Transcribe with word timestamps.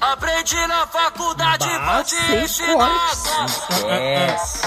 Aprendi 0.00 0.66
na 0.66 0.86
faculdade, 0.86 1.66
vou 1.66 2.04
te 2.04 2.34
ensinar 2.36 3.10
agora. 3.12 3.94
Yes. 3.94 4.62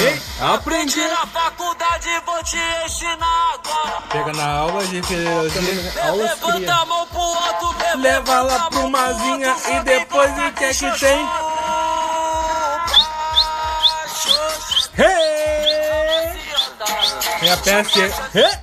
Ei, 0.00 0.22
Aprendi 0.40 1.00
na 1.08 1.26
faculdade, 1.26 2.08
vou 2.26 2.42
te 2.42 2.58
ensinar 2.84 3.54
agora. 3.54 4.02
pega 4.10 4.32
na 4.32 4.46
aula 4.58 4.84
de 4.86 5.02
filosofia. 5.02 5.92
Aulas 6.08 6.30
Levanta 6.30 6.74
a 6.74 6.84
mão 6.86 7.06
pro 7.06 7.20
alto, 7.20 7.72
bebê, 7.74 7.96
Leva 7.96 8.40
lá 8.42 8.70
pro 8.70 8.90
Mazinha 8.90 9.56
e 9.68 9.80
depois 9.84 10.30
o 10.32 10.52
que 10.52 10.64
é 10.64 10.74
que 10.74 10.98
tem? 10.98 11.28
Hey! 14.98 16.40
Tem 17.40 17.50
a 17.50 17.56
peste. 17.56 18.00
Hey! 18.00 18.58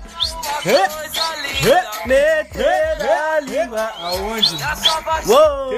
Hey! 0.65 1.06
Meter 2.07 2.97
a 3.01 3.39
língua. 3.41 3.91
Aonde? 3.99 4.55
Uou! 5.27 5.73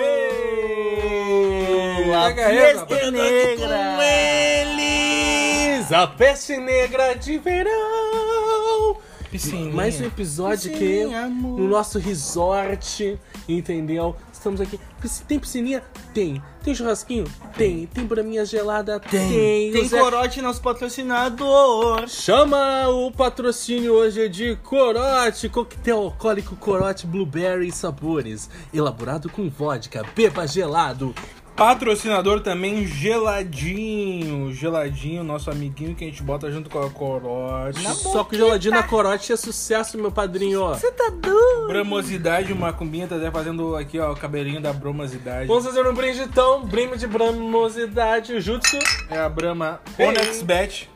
A 2.16 2.32
peste 2.36 3.12
negra. 3.12 3.78
Com 3.96 4.02
eles, 4.04 5.92
a 5.92 6.06
peste 6.06 6.58
negra 6.58 7.16
de 7.16 7.40
verão. 7.40 8.98
Piscininha. 9.32 9.74
Mais 9.74 10.00
um 10.00 10.06
episódio 10.06 10.72
amor. 11.16 11.60
no 11.60 11.68
nosso 11.68 11.98
resort, 11.98 13.20
entendeu? 13.48 14.16
Estamos 14.40 14.62
aqui. 14.62 14.80
Tem 15.28 15.38
piscininha? 15.38 15.84
Tem. 16.14 16.42
Tem 16.64 16.74
churrasquinho? 16.74 17.26
Tem. 17.58 17.86
Tem 17.88 18.06
braminha 18.06 18.46
gelada? 18.46 18.98
Tem. 18.98 19.70
Tem 19.74 19.82
O 19.84 19.86
Zé- 19.86 20.00
corote, 20.00 20.42
nosso 20.42 20.62
patrocinador. 20.62 22.08
Chama 22.08 22.88
o 22.88 23.12
patrocínio 23.12 23.92
hoje 23.94 24.30
de 24.30 24.56
Corote, 24.64 25.50
coquetel 25.50 25.98
alcoólico 26.04 26.56
Corote 26.56 27.06
Blueberry 27.06 27.70
Sabores, 27.70 28.50
elaborado 28.74 29.30
com 29.30 29.50
vodka, 29.50 30.06
beba 30.16 30.48
gelado. 30.48 31.14
Patrocinador 31.60 32.40
também 32.40 32.88
geladinho. 32.88 34.54
Geladinho, 34.54 35.26
nosso 35.26 35.52
amiguinho 35.52 35.94
que 35.94 36.06
a 36.06 36.08
gente 36.08 36.24
bota 36.24 36.50
junto 36.50 36.70
com 36.70 36.80
a 36.80 36.90
corote. 36.90 37.82
Só 37.96 38.24
que 38.24 38.38
o 38.38 38.40
geladinho 38.40 38.74
na 38.74 38.82
Corote 38.82 39.34
é 39.34 39.36
sucesso, 39.36 39.98
meu 39.98 40.10
padrinho, 40.10 40.62
ó. 40.62 40.74
Você 40.76 40.90
tá 40.94 41.10
doido? 41.10 41.68
Bramosidade, 41.68 42.54
uma 42.54 42.72
cumbinha 42.72 43.10
tá 43.10 43.18
até 43.18 43.30
fazendo 43.30 43.76
aqui, 43.76 44.00
ó, 44.00 44.14
o 44.14 44.16
cabelinho 44.16 44.62
da 44.62 44.72
bromosidade. 44.72 45.48
Vamos 45.48 45.66
fazer 45.66 45.86
um 45.86 45.94
brinde 45.94 46.22
então, 46.22 46.66
brinde 46.66 47.00
de 47.00 47.08
bramosidade, 47.08 48.40
jutsu. 48.40 48.80
É 49.10 49.18
a 49.20 49.28
Brahma 49.28 49.82
Ei. 49.98 50.08
Onyx 50.08 50.42
Bet. 50.42 50.90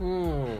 Hum. 0.00 0.56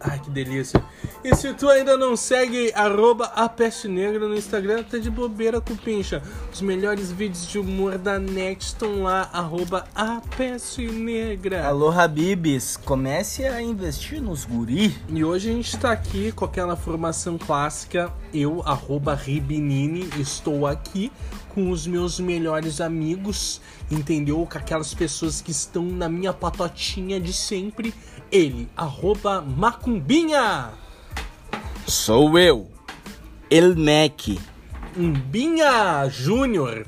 Ai, 0.00 0.20
que 0.20 0.30
delícia. 0.30 0.82
E 1.24 1.34
se 1.34 1.52
tu 1.54 1.68
ainda 1.68 1.96
não 1.96 2.16
segue 2.16 2.72
arroba 2.74 3.26
a 3.34 3.48
peste 3.48 3.88
negra 3.88 4.28
no 4.28 4.36
Instagram, 4.36 4.82
tá 4.82 4.98
de 4.98 5.10
bobeira 5.10 5.60
com 5.60 5.74
pincha. 5.74 6.22
Os 6.52 6.60
melhores 6.60 7.10
vídeos 7.10 7.46
de 7.46 7.58
humor 7.58 7.98
da 7.98 8.18
net 8.18 8.66
estão 8.66 9.02
lá, 9.02 9.28
arroba 9.32 9.86
a 9.94 10.20
peste 10.36 10.86
negra. 10.86 11.66
Alô, 11.66 11.90
Habibs, 11.90 12.76
comece 12.76 13.44
a 13.44 13.60
investir 13.60 14.20
nos 14.20 14.44
guri. 14.44 14.96
E 15.08 15.24
hoje 15.24 15.50
a 15.50 15.52
gente 15.52 15.76
tá 15.78 15.92
aqui 15.92 16.30
com 16.32 16.44
aquela 16.44 16.76
formação 16.76 17.38
clássica, 17.38 18.12
eu, 18.32 18.62
arroba 18.64 19.14
Ribinini, 19.14 20.08
estou 20.18 20.66
aqui 20.66 21.10
com 21.56 21.70
os 21.70 21.86
meus 21.86 22.20
melhores 22.20 22.82
amigos, 22.82 23.62
entendeu? 23.90 24.46
Com 24.46 24.58
aquelas 24.58 24.92
pessoas 24.92 25.40
que 25.40 25.50
estão 25.50 25.84
na 25.84 26.06
minha 26.06 26.30
patotinha 26.30 27.18
de 27.18 27.32
sempre. 27.32 27.94
Ele, 28.30 28.68
arroba 28.76 29.40
Macumbinha. 29.40 30.72
Sou 31.86 32.38
eu, 32.38 32.70
El 33.50 33.74
Mac. 33.74 34.38
Umbinha 34.94 36.06
Júnior. 36.10 36.86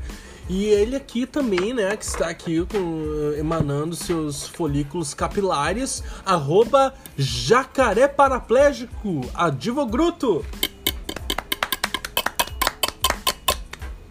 E 0.51 0.67
ele 0.67 0.97
aqui 0.97 1.25
também, 1.25 1.73
né, 1.73 1.97
que 1.97 2.05
está 2.05 2.29
aqui 2.29 2.67
com, 2.67 3.33
emanando 3.39 3.97
seus 3.97 4.47
folículos 4.47 5.15
capilares, 5.15 6.05
arroba 6.27 6.93
jacaré 7.17 8.07
paraplégico, 8.07 9.23
adivogruto. 9.35 10.45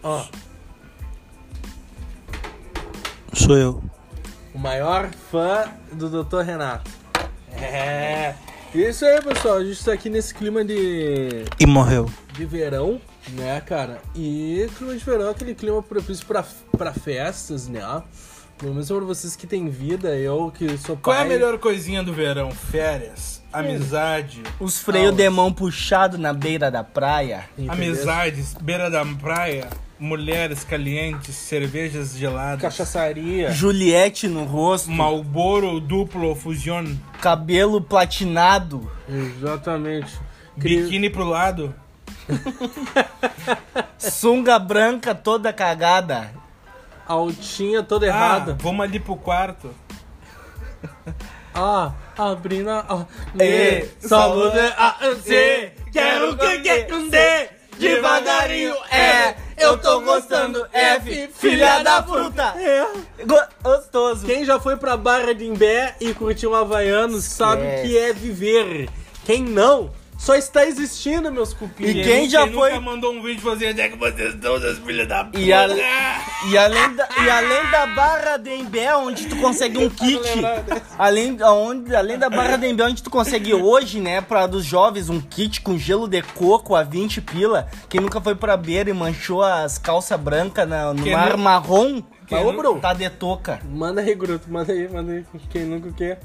Ó, 0.01 0.25
Sou 3.38 3.56
eu. 3.58 3.81
o 4.53 4.58
maior 4.59 5.09
fã 5.31 5.66
do 5.94 6.24
Dr. 6.24 6.42
Renato. 6.42 6.90
É. 7.62 8.34
Isso 8.74 9.06
aí, 9.06 9.22
pessoal. 9.22 9.58
A 9.58 9.64
gente 9.64 9.84
tá 9.84 9.94
aqui 9.94 10.09
nesse 10.09 10.34
clima 10.34 10.64
de 10.64 11.46
E 11.59 11.66
morreu. 11.66 12.09
de 12.34 12.46
verão, 12.46 13.00
né, 13.30 13.62
cara? 13.62 14.02
E 14.16 14.68
clima 14.78 14.96
de 14.96 15.03
verão 15.03 15.28
é 15.28 15.31
aquele 15.31 15.56
clima 15.56 15.81
propício 15.81 16.25
pra, 16.25 16.44
pra 16.78 16.94
festas, 16.94 17.68
né? 17.68 17.81
Pelo 18.57 18.72
menos 18.72 18.88
pra 18.88 19.00
vocês 19.01 19.35
que 19.35 19.45
têm 19.45 19.69
vida, 19.69 20.16
eu 20.18 20.51
que 20.51 20.78
sou 20.79 20.97
Qual 20.97 21.16
é 21.16 21.22
a 21.22 21.25
melhor 21.25 21.59
coisinha 21.59 22.01
do 22.01 22.12
verão? 22.12 22.50
Férias, 22.50 23.44
amizade, 23.53 24.41
Os 24.59 24.79
freios 24.79 25.16
de 25.16 25.29
mão 25.29 25.53
puxado 25.53 26.18
na 26.18 26.34
beira 26.34 26.72
da 26.72 26.84
praia. 26.84 27.47
Entendeu? 27.56 27.73
amizades, 27.73 28.56
beira 28.59 28.90
da 28.90 29.06
praia, 29.06 29.69
mulheres 30.00 30.63
calientes, 30.63 31.35
cervejas 31.35 32.18
geladas, 32.18 32.62
Cachaçaria. 32.62 33.51
Juliette 33.51 34.28
no 34.28 34.44
rosto. 34.44 34.89
Malboro 34.89 35.79
duplo 35.79 36.34
fusion, 36.34 36.95
Cabelo 37.22 37.79
platinado. 37.79 38.91
Exatamente. 39.07 40.18
Biquíni 40.56 41.12
pro 41.12 41.25
lado. 41.25 41.75
Sunga 44.00 44.57
branca 44.57 45.13
toda 45.13 45.53
cagada. 45.53 46.31
Altinha 47.07 47.81
toda 47.84 48.06
Ah, 48.06 48.09
errada. 48.09 48.57
vamos 48.62 48.84
ali 48.85 49.00
pro 49.00 49.16
quarto. 49.16 49.69
Ah, 51.59 51.91
abrindo 52.16 52.69
a. 52.69 53.07
E, 53.41 53.88
saúde 54.00 54.59
a 54.78 54.95
C, 55.23 55.73
quero 55.91 56.38
que 56.38 56.59
que 56.59 56.84
com 56.84 57.09
D, 57.09 57.18
devagarinho 57.79 58.75
é, 58.91 59.35
eu 59.57 59.75
tô 59.79 60.01
gostando 60.01 60.68
F, 60.72 61.29
filha 61.34 61.81
da 61.81 62.03
fruta. 62.03 62.53
É. 62.59 62.85
Gostoso. 63.63 64.24
Quem 64.24 64.45
já 64.45 64.59
foi 64.59 64.78
pra 64.78 64.95
Barra 64.95 65.34
de 65.34 65.45
Imbé 65.47 65.95
e 66.00 66.13
curtiu 66.13 66.51
um 66.51 66.56
Havaiano 66.56 67.19
sabe 67.19 67.63
o 67.63 67.81
que 67.81 67.97
é 67.97 68.13
viver. 68.13 68.88
Quem 69.25 69.41
não, 69.44 69.89
só 70.17 70.35
está 70.35 70.66
existindo, 70.66 71.31
meus 71.31 71.53
cupins. 71.53 71.89
E 71.91 72.03
quem 72.03 72.29
já 72.29 72.47
foi- 72.47 72.72
nunca 72.72 72.81
mandou 72.81 73.13
um 73.13 73.22
vídeo 73.22 73.41
fazendo 73.41 73.72
onde 73.72 73.81
é 73.81 73.89
que 73.89 73.97
vocês 73.97 74.33
estão, 74.33 74.59
seus 74.59 74.79
filhos 74.79 75.07
da 75.07 75.23
puta? 75.23 75.39
E, 75.39 75.53
a- 75.53 75.67
e 76.50 76.57
além 76.57 76.95
da, 76.95 77.07
e 77.23 77.29
além 77.29 77.72
da 77.72 77.85
barra 77.88 78.38
de 78.38 78.50
Embé, 78.51 78.95
onde 78.95 79.27
tu 79.27 79.35
consegue 79.38 79.77
um 79.77 79.89
kit, 79.89 80.19
além, 80.97 81.38
aonde, 81.41 81.95
além 81.95 82.17
da 82.17 82.29
barra 82.29 82.57
de 82.57 82.67
Embé, 82.67 82.83
onde 82.85 83.03
tu 83.03 83.09
consegue 83.09 83.53
hoje, 83.53 84.00
né, 84.00 84.19
para 84.19 84.47
dos 84.47 84.66
jovens, 84.66 85.09
um 85.09 85.22
kit 85.22 85.61
com 85.61 85.77
gelo 85.77 86.07
de 86.07 86.22
coco 86.22 86.75
a 86.75 86.83
20 86.83 87.22
pila. 87.22 87.67
Quem 87.88 88.01
nunca 88.01 88.19
foi 88.19 88.35
pra 88.35 88.57
beira 88.57 88.89
e 88.89 88.94
manchou 88.94 89.44
as 89.44 89.77
calças 89.77 90.19
brancas 90.19 90.67
na- 90.67 90.94
no 90.94 91.03
Quem 91.03 91.13
mar 91.13 91.38
marrom, 91.38 92.01
Quem 92.25 92.44
nu- 92.44 92.53
bro? 92.53 92.79
tá 92.79 92.94
de 92.94 93.09
toca. 93.09 93.59
Manda 93.69 94.01
aí, 94.01 94.16
Gruto, 94.16 94.50
manda 94.51 94.73
aí, 94.73 94.88
manda 94.89 95.11
aí. 95.13 95.25
Quem 95.50 95.63
nunca 95.63 95.91
quer. 95.91 96.19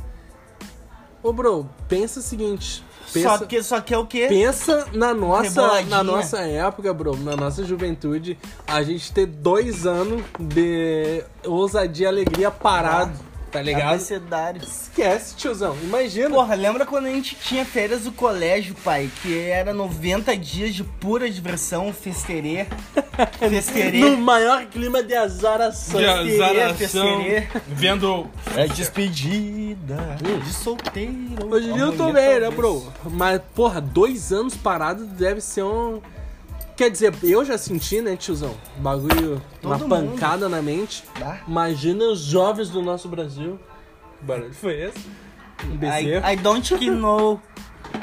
Ô, 1.23 1.33
bro, 1.33 1.69
pensa 1.89 2.19
o 2.19 2.23
seguinte. 2.23 2.83
Pensa, 3.13 3.39
Só 3.39 3.45
que, 3.45 3.63
só 3.63 3.81
que 3.81 3.93
é 3.93 3.99
o 3.99 4.07
quê? 4.07 4.27
pensa 4.29 4.87
na 4.93 5.13
nossa, 5.13 5.83
na 5.83 6.03
nossa 6.03 6.41
época, 6.41 6.93
bro, 6.95 7.17
na 7.17 7.37
nossa 7.37 7.65
juventude, 7.65 8.39
a 8.67 8.83
gente 8.83 9.13
ter 9.13 9.27
dois 9.27 9.87
anos 9.87 10.23
de 10.39 11.23
ousadia 11.45 12.07
e 12.07 12.09
alegria 12.09 12.51
parado, 12.51 13.13
tá 13.53 13.61
ligado? 13.61 13.95
Abecedário. 13.95 14.63
Esquece, 14.63 15.37
tiozão. 15.37 15.77
Imagina. 15.83 16.31
Porra, 16.31 16.55
lembra 16.55 16.87
quando 16.87 17.07
a 17.07 17.11
gente 17.11 17.37
tinha 17.37 17.65
férias 17.65 18.05
do 18.05 18.13
colégio, 18.13 18.75
pai? 18.83 19.11
Que 19.23 19.39
era 19.39 19.75
90 19.75 20.35
dias 20.39 20.75
de 20.75 20.83
pura 20.83 21.31
diversão, 21.31 21.93
festerê. 21.93 22.67
Festerê. 23.39 24.01
no 24.01 24.17
maior 24.17 24.65
clima 24.67 25.03
de 25.03 25.15
azaração. 25.15 26.01
De 26.01 26.07
azaração, 26.07 26.77
festerê. 26.77 27.47
vendo 27.69 28.27
É 28.57 28.67
despedida 28.67 30.17
de 30.43 30.53
solteiro. 30.53 31.49
Hoje 31.51 31.69
em 31.69 31.75
dia 31.75 31.83
eu 31.83 31.97
tô 31.97 32.11
bem, 32.13 32.41
né, 32.41 32.51
bro? 32.51 32.91
Mas, 33.05 33.41
porra, 33.55 33.81
dois 33.81 34.33
anos 34.33 34.57
parado 34.57 35.05
deve 35.05 35.41
ser 35.41 35.63
um. 35.63 36.01
Quer 36.77 36.91
dizer, 36.91 37.15
eu 37.23 37.45
já 37.45 37.59
senti, 37.59 38.01
né, 38.01 38.17
tiozão? 38.17 38.55
Bagulho, 38.79 39.43
uma 39.63 39.79
Todo 39.79 39.89
pancada 39.89 40.49
na 40.49 40.63
mente. 40.63 41.05
Dá? 41.19 41.41
Imagina 41.47 42.05
os 42.05 42.21
jovens 42.21 42.71
do 42.71 42.83
nosso 42.83 43.09
Brasil. 43.09 43.59
Que 44.19 44.25
barulho 44.25 44.55
foi 44.55 44.83
esse? 44.85 45.07
Um 45.65 45.77
bezerro. 45.77 46.27
I, 46.27 46.33
I 46.33 46.37
don't 46.37 46.91
know. 46.91 47.41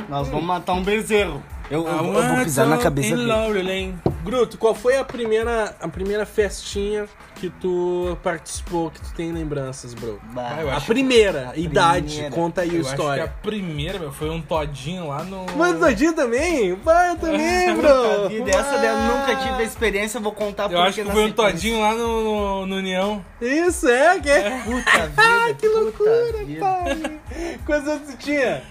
Nós 0.08 0.28
vamos 0.28 0.46
matar 0.46 0.74
um 0.74 0.84
bezerro. 0.84 1.44
Eu, 1.70 1.88
eu, 1.88 2.14
eu 2.14 2.14
vou 2.14 2.44
pisar 2.44 2.68
na 2.68 2.78
cabeça 2.78 3.16
dele. 3.16 3.96
Gruto, 4.24 4.58
qual 4.58 4.76
foi 4.76 4.98
a 4.98 5.04
primeira, 5.04 5.76
a 5.80 5.88
primeira 5.88 6.26
festinha 6.26 7.08
que 7.36 7.50
tu 7.50 8.18
participou, 8.22 8.92
que 8.92 9.00
tu 9.00 9.14
tem 9.14 9.32
lembranças, 9.32 9.94
bro? 9.94 10.20
Bah. 10.34 10.58
eu 10.60 10.70
A 10.72 10.82
primeira, 10.82 11.54
idade, 11.56 12.08
Primeira. 12.16 12.36
conta 12.36 12.62
aí 12.62 12.70
a 12.70 12.74
Eu 12.74 12.82
acho 12.82 12.90
que 12.90 12.90
a 12.90 12.94
história. 12.96 13.34
primeira, 13.42 13.98
meu, 13.98 14.12
foi 14.12 14.30
um 14.30 14.42
todinho 14.42 15.08
lá 15.08 15.24
no. 15.24 15.46
Mano, 15.56 15.80
Todinho 15.80 16.14
também? 16.14 16.74
Vai, 16.76 17.12
eu 17.12 17.16
também, 17.18 17.76
bro. 17.80 18.30
E 18.32 18.42
dessa 18.44 18.78
daí 18.78 18.88
eu 18.88 18.98
nunca 19.00 19.36
tive 19.38 19.64
a 19.64 19.66
experiência, 19.66 20.18
eu 20.18 20.22
vou 20.22 20.34
contar 20.34 20.64
Eu 20.64 20.70
porque 20.72 21.00
acho 21.00 21.04
que 21.04 21.12
foi 21.12 21.26
um 21.26 21.32
todinho 21.32 21.80
lá 21.80 21.94
no, 21.96 22.22
no, 22.24 22.66
no 22.66 22.76
União. 22.76 23.24
Isso, 23.42 23.88
é, 23.88 24.20
que 24.20 24.30
é. 24.30 24.62
Puta 24.64 25.08
vida, 25.08 25.54
que 25.58 25.68
puta 25.70 25.80
loucura, 25.82 26.44
vida. 26.46 26.60
pai. 26.60 27.20
Quantos 27.66 27.88
anos 27.88 28.08
tu 28.10 28.18
tinha? 28.18 28.64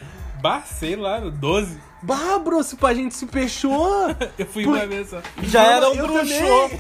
Bah, 0.43 0.61
sei 0.61 0.95
lá, 0.95 1.19
no 1.21 1.31
12. 1.31 1.88
Bah, 2.03 2.39
bro, 2.39 2.63
se 2.63 2.77
a 2.81 2.95
gente 2.95 3.15
se 3.15 3.27
fechou. 3.27 4.09
Eu 4.39 4.47
fui 4.47 4.65
Por- 4.65 4.77
uma 4.77 4.87
vez 4.87 5.11
só. 5.11 5.21
Já 5.43 5.63
era 5.65 5.91
um 5.91 5.95
Eu 5.95 6.07
bruxô. 6.07 6.71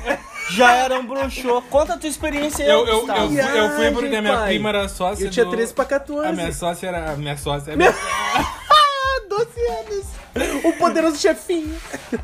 Já 0.50 0.72
era 0.76 0.98
um 0.98 1.06
bruxô. 1.06 1.60
Conta 1.62 1.94
a 1.94 1.98
tua 1.98 2.08
experiência 2.08 2.64
aí, 2.64 2.70
Eu, 2.70 2.86
eu, 2.86 3.06
eu, 3.06 3.06
fui, 3.28 3.40
eu 3.40 3.70
fui 3.76 3.90
porque 3.90 4.20
minha 4.20 4.34
pai. 4.34 4.48
prima 4.54 4.68
era 4.70 4.88
sócia. 4.88 5.24
Eu 5.26 5.30
tinha 5.30 5.44
do... 5.44 5.50
13 5.50 5.74
pra 5.74 5.84
14. 5.84 6.28
A 6.28 6.32
minha 6.32 6.52
sócia 6.52 6.86
era. 6.86 7.12
A 7.12 7.16
minha 7.16 7.36
sócia. 7.36 7.74
A 7.74 7.76
Meu- 7.76 7.92
minha, 7.92 8.00
Ah, 8.70 9.20
12 9.28 9.50
anos. 9.66 10.06
O 10.64 10.72
poderoso 10.74 11.16
chefinho. 11.18 11.74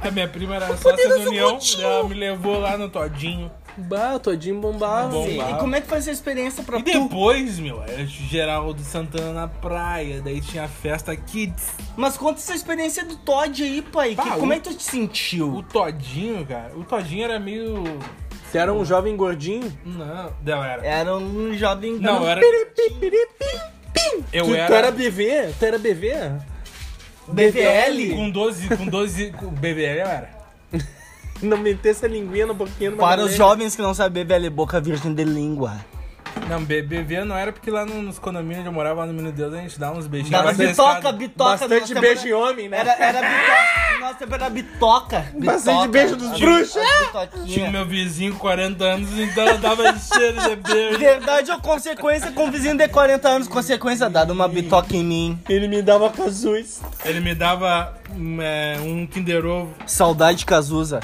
a 0.01 0.11
minha 0.11 0.29
prima 0.29 0.55
era 0.57 0.69
sócia 0.69 0.93
do 0.93 0.97
Poderoso 0.97 1.29
União. 1.29 1.59
Ela 1.81 2.09
me 2.09 2.15
levou 2.15 2.61
lá 2.61 2.77
no 2.79 2.89
todinho. 2.89 3.51
Bah, 3.77 4.15
o 4.15 4.21
Todinho 4.21 4.61
bombava. 4.61 5.09
Bom. 5.09 5.27
E, 5.27 5.39
e 5.41 5.55
como 5.59 5.75
é 5.75 5.81
que 5.81 5.87
foi 5.89 5.99
essa 5.99 6.11
experiência 6.11 6.63
pra 6.63 6.79
E 6.79 6.83
tu? 6.85 7.09
depois, 7.09 7.59
meu, 7.59 7.83
era 7.83 8.07
Geraldo 8.07 8.81
Santana 8.83 9.33
na 9.33 9.49
praia. 9.49 10.21
Daí 10.23 10.41
tinha 10.41 10.65
a 10.65 10.69
festa 10.69 11.15
Kids. 11.17 11.71
Mas 11.97 12.17
conta 12.17 12.39
essa 12.39 12.55
experiência 12.55 13.05
do 13.05 13.17
Todd 13.17 13.63
aí, 13.63 13.83
pai. 13.83 14.11
Que- 14.11 14.17
Bah, 14.17 14.37
como 14.39 14.51
o- 14.51 14.53
é 14.53 14.61
que 14.61 14.69
tu 14.71 14.75
te 14.77 14.83
sentiu? 14.85 15.49
O 15.53 15.63
Todinho, 15.63 16.47
cara. 16.47 16.73
O 16.77 16.85
Todinho 16.85 17.25
era 17.25 17.39
meio. 17.41 17.83
Você 18.51 18.59
era 18.59 18.73
um 18.73 18.85
jovem 18.85 19.17
gordinho? 19.17 19.73
Não, 19.85 20.33
não 20.45 20.65
era. 20.65 20.87
Era 20.87 21.17
um 21.17 21.53
jovem... 21.55 21.99
Não, 21.99 22.25
era. 22.29 22.41
Eu 24.33 24.45
tu, 24.47 24.55
era. 24.55 24.67
tu 24.69 24.75
era 24.75 24.91
BV? 24.93 25.55
Tu 25.59 25.65
era 25.65 25.79
BV? 25.79 26.13
BVL? 27.29 28.15
Com 28.15 28.31
12. 28.31 28.77
Com 28.77 28.87
12. 28.87 29.33
Com 29.33 29.47
BBL 29.49 30.01
eu 30.01 30.07
era. 30.07 30.34
Não 31.43 31.57
meter 31.57 31.91
essa 31.91 32.07
linguinha 32.07 32.47
na 32.47 32.55
boquinha 32.55 32.91
do 32.91 32.97
Para 32.97 33.23
os 33.25 33.35
jovens 33.35 33.75
que 33.77 33.83
não 33.83 33.95
sabem 33.95 34.25
beber 34.25 34.51
boca 34.51 34.81
virgem 34.81 35.13
de 35.13 35.25
língua. 35.25 35.85
Não, 36.49 36.63
B- 36.63 36.83
BV 36.83 37.25
não 37.25 37.37
era 37.37 37.53
porque 37.53 37.71
lá 37.71 37.87
no- 37.87 38.03
nos 38.03 38.19
condomínios 38.19 38.59
onde 38.61 38.69
eu 38.69 38.73
morava 38.73 39.01
lá 39.01 39.07
no 39.07 39.13
Menino 39.15 39.33
Deus 39.33 39.55
a 39.55 39.59
gente 39.59 39.79
dava 39.79 39.99
uns 39.99 40.07
beijinhos. 40.07 40.31
Dava 40.33 40.53
na 40.53 40.59
bitoca, 40.59 40.99
escada- 40.99 41.13
bitoca. 41.17 41.51
Bastante 41.69 41.95
beijo 41.95 42.27
em 42.27 42.31
era- 42.31 42.39
homem, 42.39 42.69
né? 42.69 42.79
Era, 42.81 42.93
era 42.93 43.21
bitoca. 43.21 44.01
Nossa, 44.01 44.25
era 44.35 44.51
bitoca. 44.51 45.27
Bastante 45.35 45.65
bitoca. 45.65 45.89
beijo 45.89 46.17
dos 46.17 46.39
bruxos. 46.39 46.83
Tinha 47.47 47.71
meu 47.71 47.87
vizinho 47.87 48.33
com 48.35 48.41
40 48.41 48.85
anos, 48.85 49.09
então 49.19 49.47
eu 49.47 49.59
dava 49.59 49.97
cheiro 49.99 50.41
de 50.43 50.57
beijo. 50.57 50.99
Verdade 50.99 51.51
ou 51.51 51.61
consequência 51.61 52.31
com 52.33 52.45
um 52.45 52.51
vizinho 52.51 52.77
de 52.77 52.89
40 52.89 53.29
anos, 53.29 53.49
consequência 53.49 54.11
dada 54.11 54.33
uma 54.33 54.47
bitoca 54.47 54.95
em 54.95 55.05
mim. 55.05 55.39
Ele 55.49 55.67
me 55.67 55.81
dava 55.81 56.11
casus. 56.11 56.81
Ele 57.05 57.21
me 57.21 57.35
dava 57.35 57.95
hum, 58.11 58.39
é, 58.43 58.77
um 58.81 59.07
Kinder 59.07 59.47
Ovo. 59.47 59.73
Saudade 59.87 60.45
Cazuza. 60.45 61.01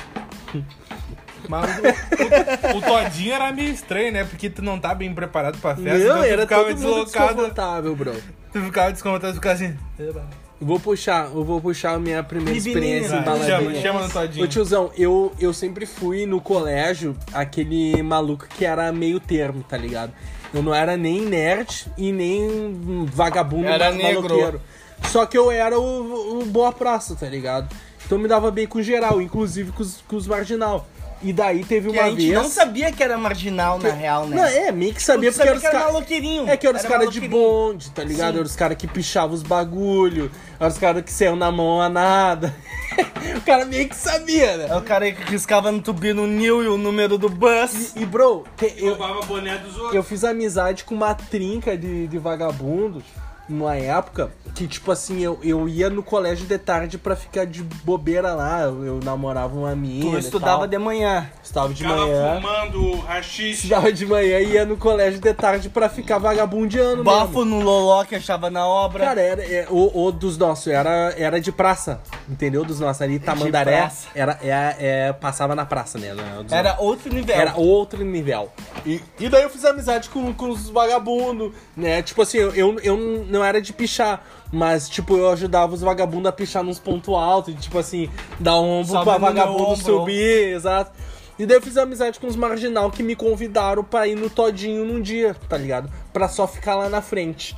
Mas 1.49 1.71
o, 1.79 2.75
o- 2.75 2.79
o 2.79 2.83
Todinho 2.83 3.33
era 3.33 3.53
meio 3.53 3.71
estranho, 3.73 4.13
né? 4.13 4.25
Porque 4.25 4.49
tu 4.51 4.63
não 4.63 4.79
tá 4.79 4.95
bem 4.95 5.13
preparado 5.15 5.59
pra 5.59 5.75
festa, 5.77 5.99
então 5.99 6.15
Não, 6.17 6.23
tu 6.23 6.27
era 6.29 6.43
ficava 6.43 6.63
todo 6.65 6.73
mundo 6.79 6.83
deslocado. 7.05 7.27
desconfortável, 7.29 7.97
bro. 7.97 8.13
Tu 8.53 8.61
ficava 8.63 8.93
desconfortável, 8.93 9.33
tu 9.33 9.37
ficava 9.37 9.55
assim. 9.55 9.77
Eu 9.99 10.67
vou 10.67 10.79
puxar, 10.79 11.27
eu 11.33 11.43
vou 11.45 11.61
puxar 11.61 11.93
a 11.95 11.99
minha 11.99 12.23
primeira 12.23 12.59
experiência 12.59 13.17
em 13.17 13.23
vai. 13.25 13.39
Vai, 13.39 13.47
chama, 13.49 13.75
chama 13.77 14.01
no 14.03 14.11
Todinho. 14.11 14.45
Ô 14.45 14.49
tiozão, 14.49 14.91
eu, 14.97 15.33
eu 15.41 15.55
sempre 15.55 15.87
fui 15.87 16.27
no 16.27 16.41
colégio 16.41 17.17
aquele 17.33 18.03
maluco 18.03 18.47
que 18.47 18.65
era 18.67 18.93
meio 18.93 19.19
termo, 19.19 19.63
tá 19.63 19.77
ligado? 19.77 20.13
Eu 20.53 20.63
não 20.63 20.75
era 20.75 20.97
nem 20.97 21.23
nerd 21.23 21.87
e 21.97 22.13
nem 22.13 23.07
vagabundo 23.07 23.69
Era 23.69 23.91
negro. 23.93 24.61
Só 25.09 25.25
que 25.25 25.39
eu 25.39 25.51
era 25.51 25.79
o, 25.79 26.41
o 26.41 26.45
boa 26.45 26.73
praça, 26.73 27.15
tá 27.15 27.27
ligado? 27.27 27.75
Então 28.05 28.19
me 28.19 28.27
dava 28.29 28.51
bem 28.51 28.67
com 28.67 28.83
geral, 28.83 29.23
inclusive 29.23 29.71
com 29.73 29.83
os, 29.83 30.03
com 30.07 30.17
os 30.17 30.27
marginal. 30.27 30.87
E 31.23 31.33
daí 31.35 31.65
teve 31.65 31.91
Que 31.91 31.99
uma 31.99 32.07
a 32.07 32.11
gente 32.11 32.17
vez. 32.23 32.33
não 32.33 32.49
sabia 32.49 32.91
que 32.91 33.03
era 33.03 33.19
marginal, 33.19 33.79
na 33.79 33.91
real, 33.91 34.27
né? 34.27 34.37
Não, 34.37 34.45
é, 34.45 34.73
meio 34.73 34.95
que 34.95 35.03
sabia 35.03 35.31
porque 35.31 35.37
sabia 35.37 35.51
era 35.51 35.57
os 35.57 35.61
que 35.61 35.67
era 35.67 35.79
caras. 35.79 36.49
É 36.49 36.57
que 36.57 36.67
eram 36.67 36.79
os 36.79 36.85
Era 36.85 36.93
caras 36.95 37.11
de 37.13 37.21
bonde, 37.29 37.91
tá 37.91 38.03
ligado? 38.03 38.29
Sim. 38.33 38.35
Eram 38.39 38.47
os 38.47 38.57
caras 38.57 38.77
que 38.79 38.87
pichavam 38.87 39.35
os 39.35 39.43
bagulho, 39.43 40.31
eram 40.59 40.71
os 40.73 40.79
caras 40.79 41.03
que 41.05 41.13
saíam 41.13 41.37
na 41.37 41.53
mão 41.53 41.81
a 41.81 41.89
nada. 41.91 42.55
o 43.37 43.41
cara 43.43 43.67
meio 43.67 43.87
que 43.89 43.97
sabia, 43.97 44.57
né? 44.57 44.67
É 44.71 44.77
o 44.77 44.83
cara 44.83 45.13
que 45.13 45.31
riscava 45.31 45.71
no 45.71 45.83
tubi 45.83 46.13
no 46.15 46.27
Nil 46.27 46.63
e 46.65 46.69
o 46.69 46.79
número 46.79 47.19
do 47.19 47.29
bus. 47.29 47.95
E, 47.97 48.07
bro, 48.07 48.45
te- 48.57 48.75
eu, 48.79 48.95
Roubava 48.95 49.21
boné 49.27 49.59
dos 49.59 49.77
outros. 49.77 49.95
eu 49.95 50.03
fiz 50.03 50.25
amizade 50.25 50.85
com 50.85 50.95
uma 50.95 51.15
trinca 51.15 51.77
de, 51.77 52.07
de 52.09 52.19
vagabundos 52.19 53.05
numa 53.51 53.77
época 53.77 54.31
que, 54.55 54.67
tipo 54.67 54.91
assim, 54.91 55.21
eu, 55.21 55.39
eu 55.43 55.69
ia 55.69 55.89
no 55.89 56.03
colégio 56.03 56.47
de 56.47 56.59
tarde 56.59 56.99
pra 56.99 57.17
ficar 57.17 57.47
de 57.47 57.63
bobeira 57.63 58.35
lá. 58.35 58.63
Eu, 58.63 58.85
eu 58.85 59.01
namorava 59.03 59.57
uma 59.57 59.75
mina. 59.75 60.11
Tu 60.11 60.17
e 60.17 60.21
estudava 60.21 60.59
tal. 60.61 60.67
de 60.67 60.79
manhã. 60.79 61.31
Estudava 61.43 61.69
de 61.73 61.83
Ficava 61.83 62.01
manhã. 62.07 62.41
fumando 62.41 62.97
rachixe. 63.01 63.51
Estudava 63.53 63.93
de 63.93 64.07
manhã 64.07 64.39
e 64.41 64.53
ia 64.53 64.65
no 64.65 64.77
colégio 64.77 65.21
de 65.21 65.33
tarde 65.35 65.69
pra 65.69 65.89
ficar 65.89 66.19
vagabundeando 66.19 67.05
mesmo. 67.05 67.05
Bafo 67.05 67.45
no 67.45 67.61
loló 67.61 68.05
que 68.05 68.15
achava 68.17 68.51
na 68.51 68.67
obra. 68.67 69.05
Cara, 69.07 69.21
era, 69.21 69.43
é, 69.43 69.67
o, 69.71 70.07
o 70.07 70.13
dos 70.13 70.37
nossos 70.37 70.67
era, 70.67 71.15
era 71.17 71.41
de 71.41 71.53
praça, 71.53 72.01
entendeu? 72.29 72.65
Dos 72.65 72.81
nossos 72.81 73.03
ali, 73.03 73.19
Tamandaré, 73.19 73.91
era, 74.15 74.39
é, 74.43 74.77
é, 74.79 75.13
passava 75.13 75.55
na 75.55 75.65
praça, 75.65 75.99
né? 75.99 76.15
dos 76.43 76.53
era 76.53 76.71
nossos. 76.71 76.87
outro 76.87 77.15
nível. 77.15 77.35
Era 77.35 77.57
outro 77.57 78.05
nível. 78.05 78.53
E, 78.85 79.01
e 79.19 79.29
daí 79.29 79.43
eu 79.43 79.51
fiz 79.51 79.65
amizade 79.65 80.09
com, 80.09 80.33
com 80.35 80.51
os 80.51 80.69
vagabundos, 80.69 81.53
né? 81.77 82.03
Tipo 82.03 82.23
assim, 82.23 82.39
eu, 82.39 82.55
eu, 82.55 82.79
eu 82.81 82.97
não 83.29 83.40
era 83.45 83.61
de 83.61 83.73
pichar, 83.73 84.25
mas 84.53 84.89
tipo, 84.89 85.17
eu 85.17 85.31
ajudava 85.31 85.75
os 85.75 85.81
vagabundos 85.81 86.29
a 86.29 86.33
pichar 86.33 86.63
nos 86.63 86.79
pontos 86.79 87.15
altos, 87.15 87.55
tipo 87.55 87.79
assim, 87.79 88.11
dar 88.39 88.57
ombro 88.57 88.93
Sobe 88.93 89.05
pra 89.05 89.19
vagabundo 89.19 89.65
ombro. 89.65 89.77
subir, 89.77 90.55
exato. 90.55 90.93
E 91.39 91.47
daí 91.47 91.57
eu 91.57 91.63
fiz 91.63 91.77
amizade 91.79 92.21
com 92.21 92.27
os 92.27 92.37
marginal 92.37 92.91
que 92.91 93.03
me 93.03 93.17
convidaram 93.17 93.83
pra 93.83 94.07
ir 94.07 94.15
no 94.15 94.29
Todinho 94.29 94.85
num 94.85 95.01
dia, 95.01 95.35
tá 95.49 95.57
ligado? 95.57 95.91
Pra 96.13 96.29
só 96.29 96.47
ficar 96.47 96.75
lá 96.75 96.89
na 96.91 97.01
frente. 97.01 97.57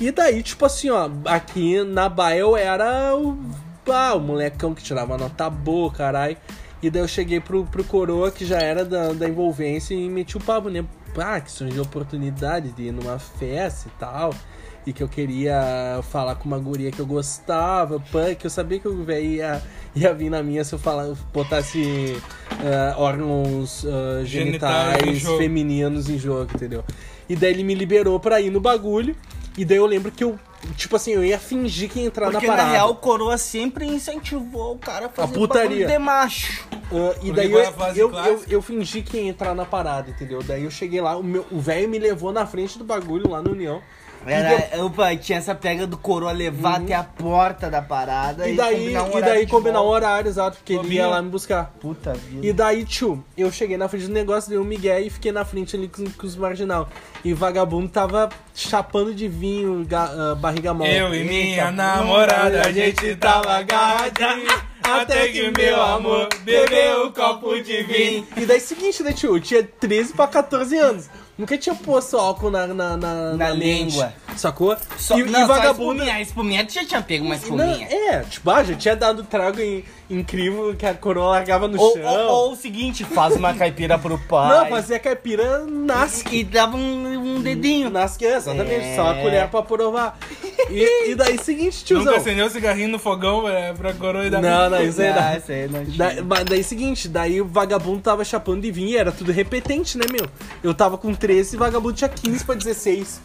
E 0.00 0.10
daí, 0.10 0.42
tipo 0.42 0.66
assim, 0.66 0.90
ó, 0.90 1.08
aqui 1.26 1.84
na 1.84 2.08
Baia 2.08 2.40
eu 2.40 2.56
era 2.56 3.14
o, 3.14 3.38
ah, 3.88 4.14
o 4.14 4.20
molecão 4.20 4.74
que 4.74 4.82
tirava 4.82 5.16
nota 5.16 5.48
boa, 5.48 5.92
caralho. 5.92 6.36
E 6.82 6.90
daí 6.90 7.00
eu 7.00 7.08
cheguei 7.08 7.38
pro, 7.38 7.64
pro 7.64 7.84
coroa, 7.84 8.30
que 8.32 8.44
já 8.44 8.58
era 8.58 8.84
da, 8.84 9.12
da 9.12 9.28
envolvência, 9.28 9.94
e 9.94 10.08
meti 10.08 10.36
o 10.36 10.40
papo, 10.40 10.68
né? 10.68 10.84
Ah, 11.16 11.40
que 11.40 11.50
surgiu 11.50 11.82
a 11.82 11.86
oportunidade 11.86 12.72
de 12.72 12.84
ir 12.84 12.92
numa 12.92 13.18
festa 13.18 13.88
e 13.88 13.98
tal. 14.00 14.34
E 14.84 14.92
que 14.92 15.00
eu 15.00 15.08
queria 15.08 16.00
falar 16.10 16.34
com 16.34 16.48
uma 16.48 16.58
guria 16.58 16.90
que 16.90 16.98
eu 16.98 17.06
gostava, 17.06 18.00
pã, 18.10 18.34
que 18.34 18.44
eu 18.44 18.50
sabia 18.50 18.80
que 18.80 18.88
o 18.88 19.04
velho 19.04 19.26
ia, 19.26 19.62
ia 19.94 20.12
vir 20.12 20.28
na 20.28 20.42
minha 20.42 20.64
se 20.64 20.74
eu 20.74 20.78
falar, 20.78 21.14
botasse 21.32 22.20
ah, 22.50 22.96
órgãos 22.98 23.86
ah, 23.86 24.24
Genitais 24.24 24.98
genitais 24.98 25.24
em 25.24 25.38
femininos 25.38 26.10
em 26.10 26.18
jogo, 26.18 26.50
entendeu? 26.52 26.82
E 27.28 27.36
daí 27.36 27.52
ele 27.52 27.62
me 27.62 27.76
liberou 27.76 28.18
pra 28.18 28.40
ir 28.40 28.50
no 28.50 28.60
bagulho. 28.60 29.14
E 29.56 29.64
daí 29.64 29.76
eu 29.76 29.86
lembro 29.86 30.10
que 30.10 30.24
eu, 30.24 30.38
tipo 30.76 30.96
assim, 30.96 31.12
eu 31.12 31.22
ia 31.24 31.38
fingir 31.38 31.90
que 31.90 31.98
ia 32.00 32.06
entrar 32.06 32.30
Porque 32.30 32.46
na 32.46 32.52
na, 32.52 32.58
parada. 32.58 32.72
real 32.76 32.90
o 32.90 32.94
coroa 32.96 33.36
sempre 33.36 33.84
incentivou 33.86 34.74
o 34.74 34.78
cara 34.78 35.06
a 35.06 35.08
fazer 35.08 35.32
putaria. 35.34 35.68
bagulho 35.68 35.86
de 35.88 35.98
macho. 35.98 36.66
Ah, 36.72 36.76
e 36.86 37.14
Porque 37.26 37.32
daí 37.32 37.52
eu, 37.52 37.60
eu, 37.96 38.14
eu, 38.14 38.44
eu 38.48 38.62
fingi 38.62 39.02
que 39.02 39.16
ia 39.18 39.28
entrar 39.28 39.54
na 39.54 39.64
parada, 39.64 40.10
entendeu? 40.10 40.42
Daí 40.42 40.64
eu 40.64 40.70
cheguei 40.70 41.00
lá, 41.00 41.16
o 41.16 41.22
meu- 41.22 41.46
o 41.50 41.60
velho 41.60 41.88
me 41.88 41.98
levou 41.98 42.32
na 42.32 42.46
frente 42.46 42.78
do 42.78 42.84
bagulho 42.84 43.28
lá 43.30 43.42
no 43.42 43.52
União. 43.52 43.82
Era, 44.26 44.84
opa, 44.84 45.14
tinha 45.16 45.38
essa 45.38 45.54
pega 45.54 45.86
do 45.86 45.96
coroa 45.96 46.32
levar 46.32 46.76
até 46.76 46.94
a 46.94 47.02
porta 47.02 47.68
da 47.68 47.82
parada 47.82 48.48
E 48.48 48.54
daí, 48.56 48.76
combinar 48.76 49.02
um 49.02 49.06
e 49.06 49.08
horário 49.16 49.24
daí 49.34 49.46
combinar 49.46 49.82
um 49.82 49.86
horário, 49.86 50.28
exato, 50.28 50.56
porque 50.58 50.74
ele 50.74 50.94
ia 50.94 51.06
lá 51.06 51.20
me 51.20 51.28
buscar. 51.30 51.72
Puta 51.80 52.12
vida. 52.14 52.46
E 52.46 52.52
daí, 52.52 52.84
tio, 52.84 53.22
eu 53.36 53.50
cheguei 53.50 53.76
na 53.76 53.88
frente 53.88 54.06
do 54.06 54.12
negócio, 54.12 54.48
dei 54.50 54.58
um 54.58 54.64
migué 54.64 55.00
e 55.00 55.10
fiquei 55.10 55.32
na 55.32 55.44
frente 55.44 55.74
ali 55.76 55.88
com, 55.88 56.04
com 56.10 56.26
os 56.26 56.36
marginal. 56.36 56.88
E 57.24 57.32
o 57.32 57.36
vagabundo 57.36 57.88
tava 57.88 58.28
chapando 58.54 59.14
de 59.14 59.28
vinho, 59.28 59.84
ga- 59.86 60.10
ah, 60.12 60.34
barriga 60.34 60.72
mole. 60.74 60.94
Eu 60.94 61.14
e 61.14 61.24
minha 61.24 61.56
Eita, 61.58 61.70
namorada, 61.70 62.62
a 62.66 62.72
gente 62.72 63.16
tava 63.16 63.54
agarradinho. 63.58 64.72
Até 64.82 65.28
que 65.28 65.48
meu 65.56 65.80
amor 65.80 66.28
bebeu 66.42 67.06
um 67.06 67.12
copo 67.12 67.54
de 67.62 67.82
vinho. 67.84 68.26
E 68.36 68.44
daí, 68.44 68.58
seguinte, 68.60 69.02
né, 69.02 69.12
tio? 69.12 69.36
Eu 69.36 69.40
tinha 69.40 69.62
13 69.62 70.12
pra 70.12 70.26
14 70.26 70.76
anos. 70.76 71.08
Nunca 71.38 71.56
tinha 71.56 71.74
posto 71.74 72.16
álcool 72.18 72.50
na, 72.50 72.66
na, 72.66 72.96
na, 72.96 73.32
Na 73.32 73.54
mente, 73.54 73.90
língua. 73.92 74.12
Sacou? 74.36 74.76
Só, 74.98 75.18
e, 75.18 75.24
não, 75.24 75.40
e 75.44 75.46
só 75.46 75.54
vagabundo. 75.54 76.02
A 76.02 76.20
espuminha 76.20 76.64
tu 76.64 76.74
já 76.74 76.84
tinha 76.84 77.00
pego 77.00 77.24
uma 77.24 77.34
Não, 77.34 77.42
espuminha. 77.42 77.86
é, 77.90 78.20
tipo, 78.20 78.50
ah, 78.50 78.62
já 78.62 78.74
tinha 78.74 78.94
dado 78.94 79.24
trago 79.24 79.58
in- 79.60 79.82
incrível 80.10 80.74
que 80.76 80.84
a 80.84 80.92
coroa 80.92 81.30
largava 81.30 81.66
no 81.66 81.80
Ou, 81.80 81.94
chão. 81.94 82.04
ou, 82.04 82.30
ou 82.48 82.52
o 82.52 82.56
seguinte, 82.56 83.02
faz 83.04 83.34
uma 83.34 83.54
caipira 83.54 83.98
pro 83.98 84.18
pai. 84.18 84.58
Não, 84.58 84.66
fazia 84.68 84.98
caipira 84.98 85.64
nasce. 85.66 86.22
E 86.30 86.44
dava 86.44 86.76
um, 86.76 87.36
um 87.36 87.40
dedinho. 87.40 87.88
Nasce, 87.88 88.24
é, 88.26 88.36
exatamente, 88.36 88.84
É. 88.84 88.96
só 88.96 89.10
a 89.10 89.14
colher 89.14 89.48
pra 89.48 89.62
provar. 89.62 90.18
E, 90.70 91.10
e 91.10 91.14
daí, 91.14 91.38
seguinte, 91.38 91.84
tiozão. 91.84 92.06
Nunca 92.06 92.18
acendeu 92.18 92.46
o 92.46 92.50
cigarrinho 92.50 92.88
no 92.88 92.98
fogão 92.98 93.48
é, 93.48 93.72
pra 93.72 93.92
coroa 93.92 94.24
e 94.26 94.30
dar. 94.30 94.40
Não, 94.40 94.70
não, 94.70 94.82
isso 94.84 95.00
aí 95.00 95.08
Ah, 95.08 95.30
não. 95.32 95.36
isso 95.38 95.52
aí 95.52 95.68
não 95.68 95.84
tinha. 95.84 95.96
Da, 96.14 96.22
mas 96.22 96.44
daí 96.44 96.62
seguinte, 96.64 97.08
daí 97.08 97.40
o 97.40 97.44
vagabundo 97.46 98.00
tava 98.00 98.24
chapando 98.24 98.62
de 98.62 98.70
vinho 98.70 98.88
e 98.90 98.96
era 98.96 99.10
tudo 99.12 99.32
repetente, 99.32 99.96
né, 99.98 100.04
meu? 100.10 100.26
Eu 100.62 100.72
tava 100.74 100.96
com 100.98 101.12
13 101.14 101.54
e 101.54 101.56
o 101.56 101.58
vagabundo 101.58 101.94
tinha 101.94 102.08
15 102.08 102.44
pra 102.44 102.54
16. 102.54 103.20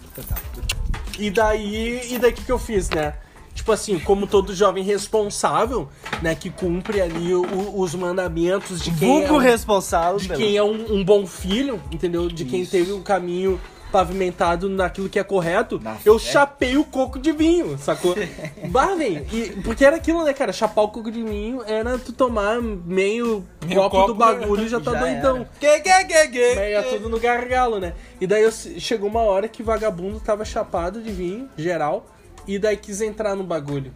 E 1.19 1.29
daí, 1.31 2.13
e 2.13 2.19
daí 2.19 2.31
o 2.31 2.33
que, 2.33 2.43
que 2.43 2.51
eu 2.51 2.59
fiz, 2.59 2.89
né? 2.89 3.13
Tipo 3.55 3.71
assim, 3.71 3.97
como 3.97 4.27
todo 4.27 4.53
jovem 4.53 4.83
responsável, 4.83 5.89
né, 6.21 6.35
que 6.35 6.47
cumpre 6.51 7.01
ali 7.01 7.33
o- 7.33 7.79
os 7.81 7.95
mandamentos 7.95 8.79
de 8.81 8.91
quem 8.91 9.23
é, 9.25 9.31
um, 9.31 9.37
responsável. 9.37 10.17
de 10.19 10.27
pelo- 10.27 10.39
quem 10.39 10.55
é 10.55 10.61
um, 10.63 10.93
um 10.93 11.03
bom 11.03 11.25
filho, 11.25 11.81
entendeu? 11.91 12.27
De 12.27 12.45
quem 12.45 12.63
teve 12.65 12.91
um 12.91 13.01
caminho 13.01 13.59
pavimentado 13.91 14.69
naquilo 14.69 15.09
que 15.09 15.17
é 15.19 15.23
correto, 15.23 15.79
Na 15.81 15.97
eu 16.05 16.17
fé. 16.19 16.31
chapei 16.31 16.77
o 16.77 16.83
coco 16.83 17.17
de 17.19 17.31
vinho, 17.31 17.77
sacou? 17.77 18.15
bah, 18.69 18.95
velho, 18.95 19.25
e- 19.31 19.61
porque 19.63 19.83
era 19.85 19.95
aquilo, 19.95 20.23
né, 20.23 20.33
cara? 20.33 20.51
Chapar 20.53 20.81
o 20.83 20.89
coco 20.89 21.11
de 21.11 21.23
vinho 21.23 21.63
era 21.65 21.97
tu 21.97 22.11
tomar 22.13 22.61
meio, 22.61 23.43
Meio 23.65 23.81
copo, 23.81 23.95
copo, 23.95 24.07
do 24.07 24.15
bagulho 24.15 24.65
e 24.65 24.67
já 24.67 24.79
tá 24.79 24.91
já 24.91 24.99
doidão. 24.99 25.47
Que, 25.59 25.79
que, 25.79 26.05
que, 26.05 26.27
que? 26.27 26.55
Meia 26.55 26.83
tudo 26.83 27.09
no 27.09 27.19
gargalo, 27.19 27.79
né? 27.79 27.93
E 28.19 28.27
daí 28.27 28.43
eu- 28.43 28.51
chegou 28.51 29.09
uma 29.09 29.21
hora 29.21 29.47
que 29.47 29.63
vagabundo 29.63 30.19
tava 30.19 30.43
chapado 30.45 31.01
de 31.01 31.11
vinho, 31.11 31.49
geral, 31.57 32.05
e 32.47 32.57
daí 32.59 32.77
quis 32.77 33.01
entrar 33.01 33.35
no 33.35 33.43
bagulho. 33.43 33.93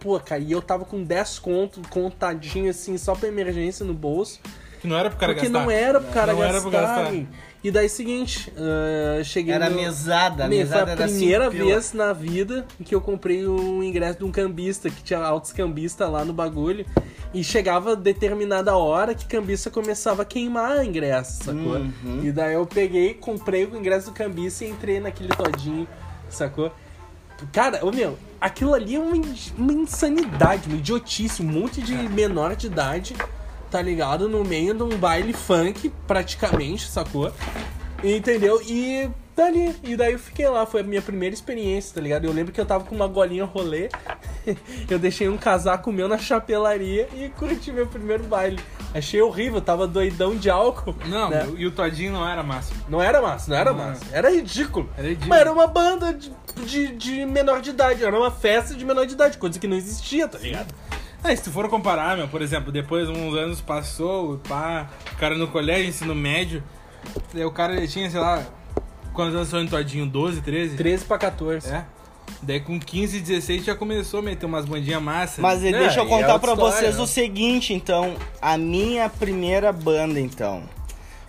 Pô, 0.00 0.18
cara, 0.18 0.40
e 0.40 0.50
eu 0.50 0.60
tava 0.60 0.84
com 0.84 1.02
10 1.04 1.38
conto, 1.38 1.80
contadinho 1.88 2.68
assim, 2.70 2.98
só 2.98 3.14
pra 3.14 3.28
emergência 3.28 3.84
no 3.86 3.94
bolso. 3.94 4.40
Que 4.82 4.88
não 4.88 4.98
era 4.98 5.08
pro 5.08 5.18
cara 5.18 5.32
porque 5.32 5.46
gastar. 5.48 5.62
não 5.64 5.70
era 5.70 6.00
pro 6.00 6.12
cara 6.12 6.32
Não 6.32 6.38
gastar. 6.40 6.52
era 6.54 6.60
pro 6.60 6.70
gastar. 6.70 7.14
E 7.64 7.70
daí 7.70 7.88
seguinte, 7.88 8.52
ah, 8.58 9.22
cheguei 9.22 9.54
Era 9.54 9.70
no... 9.70 9.76
mesada, 9.76 10.44
a 10.44 10.48
Meu, 10.48 10.58
foi 10.58 10.64
mesada 10.66 10.90
a 10.90 10.94
era 10.94 11.04
primeira 11.04 11.48
pila. 11.50 11.64
vez 11.66 11.92
na 11.92 12.12
vida 12.12 12.66
em 12.80 12.82
que 12.82 12.92
eu 12.92 13.00
comprei 13.00 13.46
um 13.46 13.80
ingresso 13.84 14.18
de 14.18 14.24
um 14.24 14.32
cambista, 14.32 14.90
que 14.90 15.00
tinha 15.04 15.20
altos 15.20 15.52
cambista 15.52 16.08
lá 16.08 16.24
no 16.24 16.32
bagulho. 16.32 16.84
E 17.32 17.42
chegava 17.44 17.94
determinada 17.94 18.76
hora 18.76 19.14
que 19.14 19.24
cambista 19.26 19.70
começava 19.70 20.22
a 20.22 20.24
queimar 20.24 20.84
ingresso, 20.84 21.44
sacou? 21.44 21.76
Uhum. 21.76 22.20
E 22.24 22.32
daí 22.32 22.54
eu 22.54 22.66
peguei, 22.66 23.14
comprei 23.14 23.64
o 23.64 23.76
ingresso 23.76 24.06
do 24.06 24.12
cambista 24.12 24.64
e 24.64 24.68
entrei 24.68 24.98
naquele 24.98 25.28
todinho, 25.28 25.86
sacou? 26.28 26.72
Cara, 27.52 27.84
ô 27.86 27.90
meu, 27.92 28.18
aquilo 28.40 28.74
ali 28.74 28.96
é 28.96 28.98
uma, 29.00 29.14
uma 29.56 29.72
insanidade, 29.72 30.68
uma 30.68 30.76
idiotice, 30.76 31.40
um 31.42 31.46
monte 31.46 31.80
de 31.80 31.94
menor 31.94 32.54
de 32.56 32.66
idade, 32.66 33.14
tá 33.72 33.80
ligado? 33.80 34.28
No 34.28 34.44
meio 34.44 34.74
de 34.74 34.82
um 34.82 34.98
baile 34.98 35.32
funk, 35.32 35.90
praticamente, 36.06 36.86
sacou? 36.86 37.32
Entendeu? 38.04 38.60
E 38.60 39.08
tá 39.34 39.46
ali. 39.46 39.74
E 39.82 39.96
daí 39.96 40.12
eu 40.12 40.18
fiquei 40.18 40.46
lá, 40.46 40.66
foi 40.66 40.82
a 40.82 40.84
minha 40.84 41.00
primeira 41.00 41.34
experiência, 41.34 41.94
tá 41.94 42.00
ligado? 42.02 42.26
Eu 42.26 42.32
lembro 42.34 42.52
que 42.52 42.60
eu 42.60 42.66
tava 42.66 42.84
com 42.84 42.94
uma 42.94 43.06
golinha 43.06 43.46
rolê, 43.46 43.88
eu 44.90 44.98
deixei 44.98 45.26
um 45.26 45.38
casaco 45.38 45.90
meu 45.90 46.06
na 46.06 46.18
chapelaria 46.18 47.08
e 47.14 47.30
curti 47.30 47.72
meu 47.72 47.86
primeiro 47.86 48.24
baile. 48.24 48.60
Achei 48.94 49.22
horrível, 49.22 49.58
tava 49.58 49.86
doidão 49.86 50.36
de 50.36 50.50
álcool. 50.50 50.94
Não, 51.06 51.30
né? 51.30 51.48
e 51.56 51.66
o 51.66 51.70
Todinho 51.70 52.12
não 52.12 52.28
era 52.28 52.42
máximo. 52.42 52.84
Não 52.90 53.00
era 53.00 53.22
massa, 53.22 53.50
não 53.50 53.56
era 53.56 53.72
Não 53.72 53.78
massa. 53.78 54.04
Era 54.12 54.30
ridículo. 54.30 54.86
Era 54.98 55.08
ridículo. 55.08 55.30
Mas 55.30 55.40
era 55.40 55.50
uma 55.50 55.66
banda 55.66 56.12
de, 56.12 56.30
de, 56.66 56.88
de 56.88 57.24
menor 57.24 57.62
de 57.62 57.70
idade, 57.70 58.04
era 58.04 58.14
uma 58.14 58.30
festa 58.30 58.74
de 58.74 58.84
menor 58.84 59.06
de 59.06 59.14
idade, 59.14 59.38
coisa 59.38 59.58
que 59.58 59.66
não 59.66 59.78
existia, 59.78 60.28
tá 60.28 60.36
ligado? 60.36 60.74
Ah, 61.24 61.34
se 61.36 61.42
tu 61.42 61.50
for 61.52 61.68
comparar, 61.68 62.16
meu, 62.16 62.26
por 62.26 62.42
exemplo, 62.42 62.72
depois 62.72 63.08
uns 63.08 63.34
anos 63.34 63.60
passou, 63.60 64.38
pá, 64.38 64.88
o 65.12 65.16
cara 65.16 65.36
no 65.36 65.46
colégio, 65.46 65.88
ensino 65.88 66.14
médio, 66.14 66.62
daí 67.32 67.44
o 67.44 67.50
cara 67.52 67.76
ele 67.76 67.86
tinha, 67.86 68.10
sei 68.10 68.18
lá, 68.18 68.42
quantos 69.14 69.34
anos 69.36 69.48
são 69.48 69.62
em 69.62 69.68
Todinho? 69.68 70.04
12, 70.06 70.40
13? 70.40 70.76
13 70.76 71.04
pra 71.04 71.18
14. 71.18 71.68
É. 71.72 71.84
Daí 72.42 72.58
com 72.58 72.78
15, 72.80 73.20
16 73.20 73.64
já 73.64 73.74
começou 73.74 74.18
a 74.18 74.22
meter 74.22 74.46
umas 74.46 74.64
bandinhas 74.64 75.00
massa. 75.00 75.40
Mas 75.40 75.64
É, 75.64 75.70
deixa 75.70 76.00
eu 76.00 76.06
é 76.06 76.08
contar 76.08 76.32
outra 76.32 76.38
pra 76.38 76.52
história, 76.54 76.72
vocês 76.76 76.96
né? 76.96 77.02
o 77.02 77.06
seguinte, 77.06 77.72
então. 77.72 78.16
A 78.40 78.58
minha 78.58 79.08
primeira 79.08 79.72
banda, 79.72 80.18
então. 80.18 80.64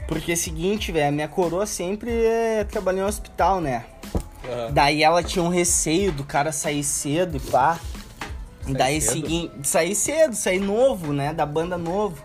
Porque 0.08 0.32
é 0.32 0.34
o 0.34 0.38
seguinte, 0.38 0.92
velho, 0.92 1.10
a 1.10 1.12
minha 1.12 1.28
coroa 1.28 1.68
sempre 1.68 2.12
é, 2.12 2.64
trabalhou 2.64 3.06
em 3.06 3.08
hospital, 3.08 3.62
né? 3.62 3.86
Daí 4.72 5.04
ela 5.04 5.24
tinha 5.24 5.44
um 5.44 5.50
receio 5.50 6.12
do 6.12 6.24
cara 6.24 6.52
sair 6.52 6.84
cedo 6.84 7.38
e 7.38 7.40
pá. 7.40 7.80
E 8.68 8.74
daí 8.74 9.02
seguinte, 9.02 9.68
sair 9.68 9.96
cedo, 9.96 10.36
sair 10.36 10.60
novo, 10.60 11.12
né? 11.12 11.34
Da 11.34 11.46
banda 11.46 11.78
novo. 11.78 12.22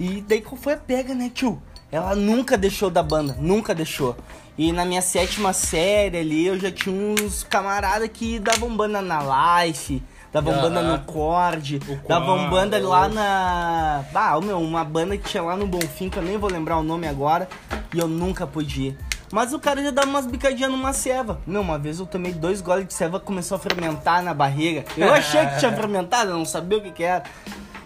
E 0.00 0.20
daí 0.22 0.40
qual 0.40 0.56
foi 0.56 0.72
a 0.72 0.76
pega, 0.76 1.14
né, 1.14 1.30
tio? 1.32 1.62
Ela 1.92 2.16
nunca 2.16 2.58
deixou 2.58 2.90
da 2.90 3.02
banda, 3.02 3.36
nunca 3.38 3.72
deixou. 3.74 4.16
E 4.58 4.72
na 4.72 4.84
minha 4.84 5.02
sétima 5.02 5.52
série 5.52 6.18
ali, 6.18 6.46
eu 6.46 6.58
já 6.58 6.70
tinha 6.70 6.94
uns 6.94 7.44
camaradas 7.44 8.08
que 8.12 8.38
davam 8.38 8.76
banda 8.76 9.00
na 9.00 9.62
Life, 9.62 10.02
davam 10.32 10.60
banda 10.60 10.82
no 10.82 10.98
Cord, 11.04 11.80
davam 12.08 12.50
banda 12.50 12.78
lá 12.80 13.08
na. 13.08 14.04
Ah, 14.12 14.40
meu, 14.40 14.60
uma 14.60 14.82
banda 14.82 15.16
que 15.16 15.28
tinha 15.28 15.42
lá 15.42 15.56
no 15.56 15.66
Bonfim, 15.66 16.08
que 16.08 16.18
eu 16.18 16.22
nem 16.22 16.36
vou 16.36 16.50
lembrar 16.50 16.78
o 16.78 16.82
nome 16.82 17.06
agora, 17.06 17.48
e 17.92 17.98
eu 17.98 18.08
nunca 18.08 18.44
pude 18.46 18.88
ir. 18.88 18.98
Mas 19.34 19.52
o 19.52 19.58
cara 19.58 19.82
já 19.82 19.90
dava 19.90 20.06
umas 20.06 20.26
bicadinhas 20.26 20.70
numa 20.70 20.92
ceva. 20.92 21.40
Meu, 21.44 21.60
uma 21.60 21.76
vez 21.76 21.98
eu 21.98 22.06
tomei 22.06 22.32
dois 22.32 22.60
goles 22.60 22.86
de 22.86 22.94
ceva 22.94 23.18
começou 23.18 23.56
a 23.56 23.58
fermentar 23.58 24.22
na 24.22 24.32
barriga. 24.32 24.84
Eu 24.96 25.12
achei 25.12 25.44
que 25.48 25.58
tinha 25.58 25.72
fermentado, 25.74 26.30
eu 26.30 26.38
não 26.38 26.44
sabia 26.44 26.78
o 26.78 26.80
que, 26.80 26.92
que 26.92 27.02
era. 27.02 27.24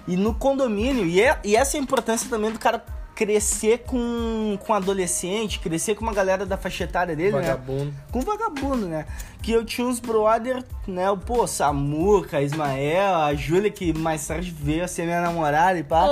E 0.06 0.14
no 0.14 0.34
condomínio, 0.34 1.06
e, 1.06 1.22
é- 1.22 1.38
e 1.42 1.56
essa 1.56 1.78
é 1.78 1.80
a 1.80 1.82
importância 1.82 2.28
também 2.28 2.50
do 2.52 2.58
cara 2.58 2.84
crescer 3.18 3.78
com, 3.78 4.56
com 4.64 4.72
adolescente, 4.72 5.58
crescer 5.58 5.96
com 5.96 6.02
uma 6.04 6.14
galera 6.14 6.46
da 6.46 6.56
faixa 6.56 6.84
etária 6.84 7.16
dele, 7.16 7.32
né? 7.32 7.40
Vagabundo. 7.40 7.92
Com 8.12 8.20
vagabundo, 8.20 8.86
né? 8.86 9.06
Que 9.42 9.50
eu 9.50 9.64
tinha 9.64 9.84
uns 9.84 9.98
brother, 9.98 10.62
né? 10.86 11.10
O, 11.10 11.16
pô, 11.16 11.44
Samuca, 11.44 12.40
Ismael, 12.40 13.16
a 13.16 13.34
Júlia, 13.34 13.72
que 13.72 13.92
mais 13.92 14.24
tarde 14.24 14.54
veio 14.56 14.84
a 14.84 14.88
ser 14.88 15.02
minha 15.02 15.20
namorada 15.20 15.76
e 15.76 15.82
pá. 15.82 16.06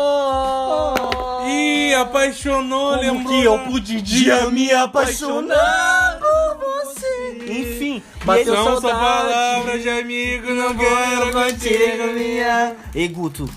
Ih, 1.47 1.95
apaixonou, 1.95 2.99
Como 2.99 3.13
lembrou. 3.13 3.25
que 3.33 3.45
eu 3.45 3.59
podia 3.61 4.51
me 4.51 4.73
apaixonar 4.73 6.19
por 6.19 6.59
você? 6.59 7.39
Enfim, 7.53 8.03
Bateu 8.25 8.53
só 8.57 8.81
saudade. 8.81 8.99
palavras 8.99 9.81
de 9.83 9.89
amigo, 9.91 10.53
não 10.53 10.75
quero 10.77 11.31
contigo, 11.31 12.07
minha. 12.15 12.75
Ei, 12.93 13.07
Guto. 13.07 13.49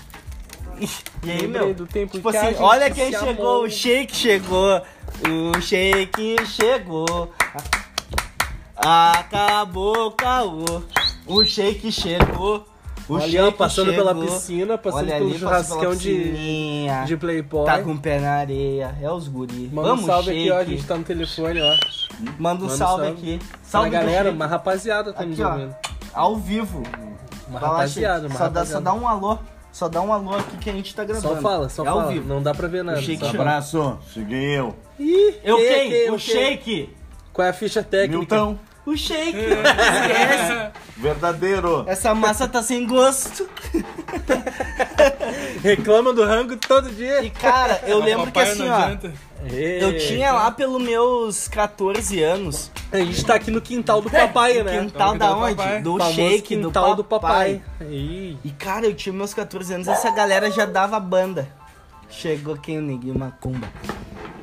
E 1.22 1.30
aí, 1.30 1.40
Lembrei 1.42 1.66
meu? 1.66 1.74
do 1.74 1.86
tempo 1.86 2.12
tipo 2.12 2.28
assim, 2.30 2.54
olha 2.58 2.90
quem 2.90 3.14
amou. 3.14 3.28
chegou, 3.28 3.62
o 3.64 3.70
Shake 3.70 4.16
chegou. 4.16 4.82
O 5.56 5.60
Shake 5.60 6.36
chegou. 6.46 7.30
Acabou 8.76 10.06
o 10.06 10.10
caô. 10.12 10.82
O 11.26 11.44
Shake 11.44 11.92
chegou. 11.92 12.66
O 13.08 13.14
Olha, 13.14 13.28
Shake 13.28 13.58
passando 13.58 13.92
pela 13.92 14.14
chegou. 14.14 14.24
piscina, 14.28 14.78
passando 14.78 15.00
Olha 15.02 15.14
pelo 15.16 15.30
ali, 15.30 15.38
churrascão 15.38 15.80
pela 15.80 15.96
de, 15.96 16.86
de 17.06 17.16
Playboy. 17.16 17.66
Tá 17.66 17.82
com 17.82 17.92
o 17.92 17.98
pé 17.98 18.20
na 18.20 18.32
areia. 18.34 18.96
É 19.02 19.10
os 19.10 19.26
guri. 19.28 19.68
Manda 19.72 19.88
Vamos, 19.88 20.04
um 20.04 20.06
salve 20.06 20.26
Shake. 20.30 20.40
aqui, 20.40 20.50
ó. 20.52 20.58
A 20.58 20.64
gente 20.64 20.84
tá 20.86 20.96
no 20.96 21.04
telefone, 21.04 21.60
ó. 21.60 21.74
Manda 22.38 22.62
um 22.62 22.66
Manda 22.66 22.76
salve, 22.76 23.04
salve. 23.06 23.18
aqui. 23.20 23.38
Salve, 23.62 23.90
do 23.90 23.92
galera, 23.92 24.30
uma 24.30 24.46
rapaziada 24.46 25.12
tá 25.12 25.24
nos 25.26 25.40
Aqui, 25.40 25.42
ó. 25.42 25.52
ouvindo. 25.52 25.76
Ao 26.14 26.36
vivo. 26.36 26.82
Uma 27.48 27.58
Vai 27.58 27.70
rapaziada, 27.70 28.20
Shake. 28.20 28.32
uma 28.32 28.38
só, 28.38 28.44
dá, 28.48 28.60
rapaziada. 28.60 28.70
só 28.72 28.80
dá 28.80 28.94
um 28.94 29.08
alô. 29.08 29.38
Só 29.72 29.88
dá 29.88 30.00
um 30.00 30.12
alô 30.12 30.34
aqui 30.36 30.56
que 30.58 30.68
a 30.70 30.72
gente 30.72 30.94
tá 30.94 31.04
gravando. 31.04 31.34
Só 31.36 31.40
fala, 31.40 31.68
só 31.68 31.82
é 31.82 31.86
fala. 31.86 32.02
ao 32.04 32.08
vivo. 32.10 32.28
Não 32.28 32.42
dá 32.42 32.52
pra 32.52 32.66
ver 32.68 32.82
nada. 32.82 32.98
O 32.98 33.02
Shake. 33.02 33.24
Abraço, 33.26 33.98
cheguei 34.12 34.58
eu. 34.58 34.74
Ih, 34.98 35.34
Eu 35.44 35.56
que- 35.56 35.68
quem? 35.68 35.90
que- 35.90 36.10
o 36.10 36.12
que- 36.14 36.18
Shake. 36.18 36.96
Qual 37.32 37.46
é 37.46 37.50
a 37.50 37.52
ficha 37.52 37.82
técnica? 37.82 38.18
Milton, 38.36 38.58
O 38.84 38.96
Shake. 38.96 39.36
Esquece. 39.38 40.70
verdadeiro. 40.96 41.84
Essa 41.86 42.14
massa 42.14 42.48
tá 42.48 42.62
sem 42.62 42.86
gosto. 42.86 43.48
Reclama 45.62 46.12
do 46.12 46.24
rango 46.24 46.56
todo 46.56 46.90
dia. 46.90 47.22
E 47.22 47.30
cara, 47.30 47.82
eu 47.86 47.98
lembro 47.98 48.30
que 48.30 48.38
assim, 48.38 48.68
ó. 48.68 48.90
Eu 49.50 49.98
tinha 49.98 50.32
lá 50.32 50.50
pelos 50.50 50.82
meus 50.82 51.48
14 51.48 52.22
anos. 52.22 52.70
A 52.92 52.98
gente 52.98 53.24
tá 53.24 53.34
aqui 53.34 53.50
no 53.50 53.60
quintal 53.60 54.02
do 54.02 54.10
papai, 54.10 54.62
né? 54.62 54.80
Quintal 54.80 55.16
da 55.16 55.32
do 55.32 55.38
onde? 55.38 55.54
papai. 55.54 55.82
Do 55.82 55.96
Famoso 55.96 56.14
shake 56.14 56.56
do 56.56 56.68
quintal 56.68 56.82
papai. 56.82 56.96
do 56.96 57.04
papai. 57.04 57.62
E 58.44 58.50
cara, 58.58 58.86
eu 58.86 58.94
tinha 58.94 59.12
meus 59.12 59.32
14 59.32 59.74
anos, 59.74 59.88
essa 59.88 60.10
galera 60.10 60.50
já 60.50 60.66
dava 60.66 60.98
banda. 61.00 61.48
Chegou 62.08 62.56
quem 62.56 62.78
o 62.78 62.82
Neguinho 62.82 63.18
Macumba. 63.18 63.68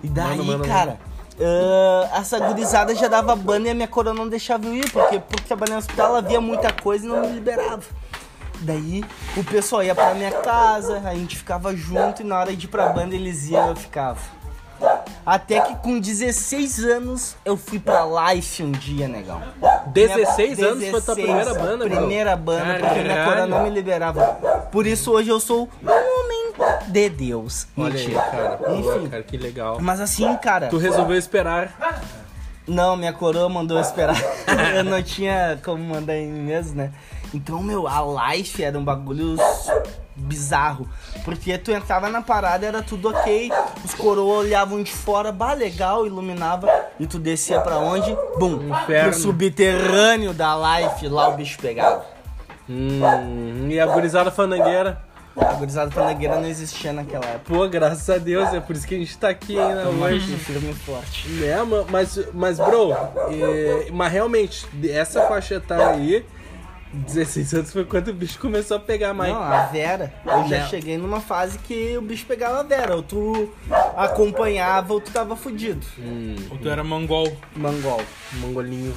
E 0.02 0.08
daí, 0.08 0.38
Mano, 0.38 0.46
mano, 0.46 0.66
cara, 0.66 0.98
ah, 1.40 2.10
essa 2.20 2.40
gurizada 2.40 2.96
já 2.96 3.08
dava 3.08 3.36
banda 3.36 3.68
e 3.68 3.72
a 3.72 3.74
minha 3.76 3.88
coroa 3.88 4.14
não 4.14 4.28
deixava 4.28 4.66
eu 4.68 4.76
ir, 4.76 4.90
porque 4.90 5.20
por 5.20 5.40
trabalhar 5.42 5.74
no 5.74 5.80
hospital 5.80 6.16
havia 6.16 6.42
muita 6.42 6.72
coisa 6.72 7.06
e 7.06 7.10
não 7.10 7.22
me 7.22 7.28
liberava. 7.28 7.84
Daí 8.62 9.04
o 9.36 9.44
pessoal 9.44 9.84
ia 9.84 9.94
pra 9.96 10.14
minha 10.14 10.32
casa, 10.32 11.02
a 11.06 11.14
gente 11.14 11.38
ficava 11.38 11.76
junto 11.76 12.22
e 12.22 12.26
na 12.26 12.40
hora 12.40 12.56
de 12.56 12.66
ir 12.66 12.70
pra 12.70 12.90
banda 12.90 13.16
eles 13.16 13.50
iam 13.50 13.68
e 13.68 13.70
eu 13.70 13.76
ficava. 13.76 14.20
Até 15.26 15.60
que 15.60 15.76
com 15.78 16.00
16 16.00 16.86
anos 16.86 17.36
eu 17.44 17.58
fui 17.58 17.80
pra 17.80 18.06
Life 18.34 18.64
um 18.64 18.72
dia, 18.72 19.08
negão. 19.08 19.42
16 19.88 20.60
anos 20.64 20.88
foi 20.90 21.02
tua 21.02 21.16
16, 21.16 21.28
primeira 21.28 21.54
banda, 21.54 21.86
meu? 21.86 21.98
Primeira 21.98 22.36
banda, 22.36 22.80
porque 22.80 23.00
minha 23.02 23.16
Caralho. 23.16 23.30
coroa 23.30 23.48
não 23.48 23.64
me 23.64 23.70
liberava. 23.70 24.24
Por 24.72 24.86
isso 24.86 25.12
hoje 25.12 25.30
eu 25.30 25.40
sou 25.40 25.68
um 25.84 25.90
homem 25.90 26.54
de 26.88 27.10
Deus. 27.10 27.68
Olha 27.78 27.96
aí, 27.96 28.08
Mentira. 28.08 28.22
cara. 28.22 28.58
Pô, 28.58 28.74
Enfim. 28.74 29.10
cara, 29.10 29.24
que 29.24 29.38
legal. 29.38 29.78
Mas 29.82 30.00
assim, 30.00 30.34
cara. 30.38 30.68
Tu 30.68 30.78
resolveu 30.78 31.18
esperar. 31.18 31.76
Não, 32.68 32.96
minha 32.98 33.14
coroa 33.14 33.48
mandou 33.50 33.78
eu 33.78 33.82
esperar. 33.82 34.18
eu 34.76 34.84
não 34.84 35.02
tinha 35.02 35.58
como 35.64 35.84
mandar 35.84 36.16
em 36.16 36.28
mim 36.28 36.42
mesmo, 36.42 36.76
né? 36.76 36.92
Então, 37.34 37.62
meu, 37.62 37.88
a 37.88 38.32
life 38.32 38.64
era 38.64 38.78
um 38.78 38.84
bagulho 38.84 39.36
bizarro. 40.16 40.88
Porque 41.24 41.58
tu 41.58 41.72
entrava 41.72 42.10
na 42.10 42.22
parada, 42.22 42.66
era 42.66 42.82
tudo 42.82 43.10
ok. 43.10 43.52
Os 43.84 43.94
coroas 43.94 44.46
olhavam 44.46 44.82
de 44.82 44.92
fora, 44.92 45.32
bah, 45.32 45.54
legal, 45.54 46.06
iluminava. 46.06 46.68
E 47.00 47.06
tu 47.06 47.20
descia 47.20 47.60
pra 47.62 47.78
onde? 47.78 48.16
Bum, 48.40 48.56
Inferno. 48.70 49.12
pro 49.12 49.20
subterrâneo 49.20 50.34
da 50.34 50.56
life, 50.56 51.08
lá 51.08 51.28
o 51.30 51.34
bicho 51.36 51.60
pegava. 51.60 52.06
Hum, 52.70 53.68
e 53.70 53.80
a 53.80 53.86
gurizada 53.86 54.32
fandangueira? 54.32 55.02
A 55.40 55.54
gurizada 55.54 55.92
fandangueira 55.92 56.36
não 56.40 56.48
existia 56.48 56.92
naquela 56.92 57.24
época. 57.26 57.54
Pô, 57.54 57.68
graças 57.70 58.10
a 58.10 58.18
Deus, 58.18 58.52
é 58.54 58.60
por 58.60 58.76
isso 58.76 58.88
que 58.88 58.96
a 58.96 58.98
gente 58.98 59.16
tá 59.18 59.30
aqui 59.30 59.58
ainda 59.60 59.88
hoje. 59.88 60.36
Firme 60.38 60.72
e 60.72 60.74
forte. 60.74 61.44
É, 61.44 61.62
ma- 61.64 61.86
mas, 61.90 62.20
mas 62.34 62.58
bro, 62.58 62.92
é, 63.32 63.88
mas 63.92 64.12
realmente, 64.12 64.68
essa 64.90 65.22
faixa 65.28 65.56
etária 65.56 65.90
aí, 65.90 66.26
16 66.94 67.54
anos 67.54 67.72
foi 67.74 67.84
quando 67.86 68.08
o 68.10 68.14
bicho 68.14 68.40
começou 68.40 68.78
a 68.78 68.80
pegar 68.80 69.14
mais. 69.14 69.34
Não, 69.34 69.42
a 69.42 69.66
Vera. 69.66 70.14
Eu 70.26 70.48
já 70.48 70.60
Não. 70.62 70.68
cheguei 70.70 70.98
numa 70.98 71.20
fase 71.20 71.60
que 71.60 71.98
o 71.98 72.02
bicho 72.02 72.26
pegava 72.26 72.60
a 72.60 72.64
Vera. 72.64 72.96
Ou 72.96 73.04
tu 73.04 73.50
acompanhava 73.96 74.94
ou 74.94 75.02
tu 75.02 75.12
tava 75.12 75.36
fudido. 75.36 75.86
Ou 76.50 76.58
tu 76.58 76.70
era 76.70 76.84
mongol. 76.84 77.36
Mangol. 77.56 78.02
Mongolinho. 78.34 78.96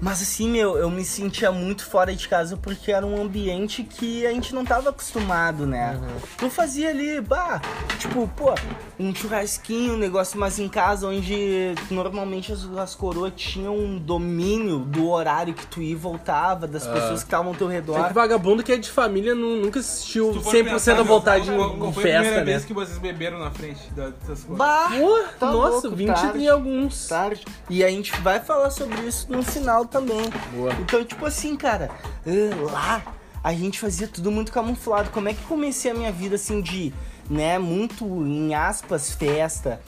Mas 0.00 0.20
assim, 0.22 0.48
meu, 0.50 0.76
eu 0.76 0.90
me 0.90 1.04
sentia 1.04 1.50
muito 1.52 1.84
fora 1.86 2.14
de 2.14 2.28
casa 2.28 2.56
porque 2.56 2.90
era 2.92 3.06
um 3.06 3.20
ambiente 3.20 3.82
que 3.82 4.26
a 4.26 4.30
gente 4.32 4.54
não 4.54 4.64
tava 4.64 4.90
acostumado, 4.90 5.66
né? 5.66 5.98
Tu 6.38 6.50
fazia 6.50 6.90
ali, 6.90 7.20
bah, 7.20 7.60
tipo, 7.98 8.28
pô, 8.36 8.54
um 8.98 9.14
churrasquinho, 9.14 9.94
um 9.94 9.96
negócio 9.96 10.38
mais 10.38 10.58
em 10.58 10.68
casa, 10.68 11.06
onde 11.08 11.74
normalmente 11.90 12.52
as, 12.52 12.64
as 12.76 12.94
coroas 12.94 13.32
tinham 13.36 13.76
um 13.76 13.98
domínio 13.98 14.80
do 14.80 15.08
horário 15.08 15.54
que 15.54 15.66
tu 15.66 15.80
ia 15.80 15.92
e 15.92 15.94
voltava, 15.94 16.66
das 16.66 16.86
pessoas 16.86 17.20
que 17.20 17.26
estavam 17.26 17.48
ao 17.48 17.54
teu 17.54 17.70
É 17.70 17.74
redor. 17.74 18.08
que 18.08 18.12
vagabundo 18.14 18.62
que 18.62 18.72
é 18.72 18.76
de 18.76 18.90
família 18.90 19.34
nu- 19.34 19.56
nunca 19.62 19.80
assistiu 19.80 20.32
Tu 20.32 20.40
for 20.42 20.52
100% 20.52 20.64
pensar, 20.64 20.98
à 20.98 21.02
vontade 21.02 21.50
qual- 21.50 21.74
em, 21.74 21.78
qual 21.78 21.90
em 21.90 21.92
foi 21.92 22.02
a 22.02 22.04
primeira 22.04 22.22
festa, 22.24 22.38
né? 22.38 22.44
vez 22.44 22.64
que 22.64 22.72
vocês 22.72 22.98
beberam 22.98 23.38
na 23.38 23.50
frente 23.50 23.90
dessas 23.92 24.44
coisas? 24.44 24.56
Bah, 24.56 24.88
Pô, 24.98 25.20
tá 25.38 25.50
nossa, 25.52 25.70
louco, 25.88 25.90
20 25.96 26.08
tarde. 26.14 26.38
e 26.38 26.48
alguns. 26.48 27.08
tarde. 27.08 27.44
E 27.70 27.84
a 27.84 27.88
gente 27.88 28.12
vai 28.20 28.40
falar 28.40 28.70
sobre 28.70 29.00
isso 29.02 29.30
no 29.30 29.42
final 29.44 29.84
também. 29.86 30.22
Boa. 30.52 30.72
Então, 30.80 31.04
tipo 31.04 31.24
assim, 31.26 31.56
cara, 31.56 31.90
ah, 32.26 32.72
lá 32.72 33.02
a 33.42 33.52
gente 33.52 33.78
fazia 33.78 34.08
tudo 34.08 34.30
muito 34.30 34.50
camuflado. 34.52 35.10
Como 35.10 35.28
é 35.28 35.34
que 35.34 35.42
comecei 35.42 35.90
a 35.90 35.94
minha 35.94 36.10
vida 36.12 36.36
assim 36.36 36.60
de, 36.60 36.92
né, 37.28 37.58
muito 37.58 38.04
em 38.26 38.54
aspas, 38.54 39.10
festa? 39.12 39.80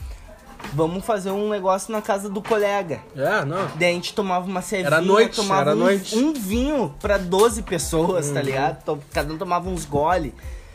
Vamos 0.73 1.05
fazer 1.05 1.31
um 1.31 1.49
negócio 1.49 1.91
na 1.91 2.01
casa 2.01 2.27
do 2.29 2.41
colega. 2.41 2.99
É, 3.15 3.45
não. 3.45 3.67
Daí 3.75 3.91
a 3.91 3.93
gente 3.93 4.13
tomava 4.13 4.45
uma 4.45 4.61
cerveja, 4.61 4.95
Era 4.95 5.01
noite, 5.05 5.35
tomava 5.35 5.61
era 5.61 5.75
um, 5.75 5.79
noite. 5.79 6.15
Uhum. 6.15 6.29
um 6.29 6.33
vinho 6.33 6.95
pra 6.99 7.17
12 7.17 7.61
pessoas, 7.61 8.29
tá 8.31 8.41
ligado? 8.41 8.83
To- 8.83 8.99
Cada 9.13 9.31
um 9.33 9.37
tomava 9.37 9.69
uns 9.69 9.85
gole. 9.85 10.33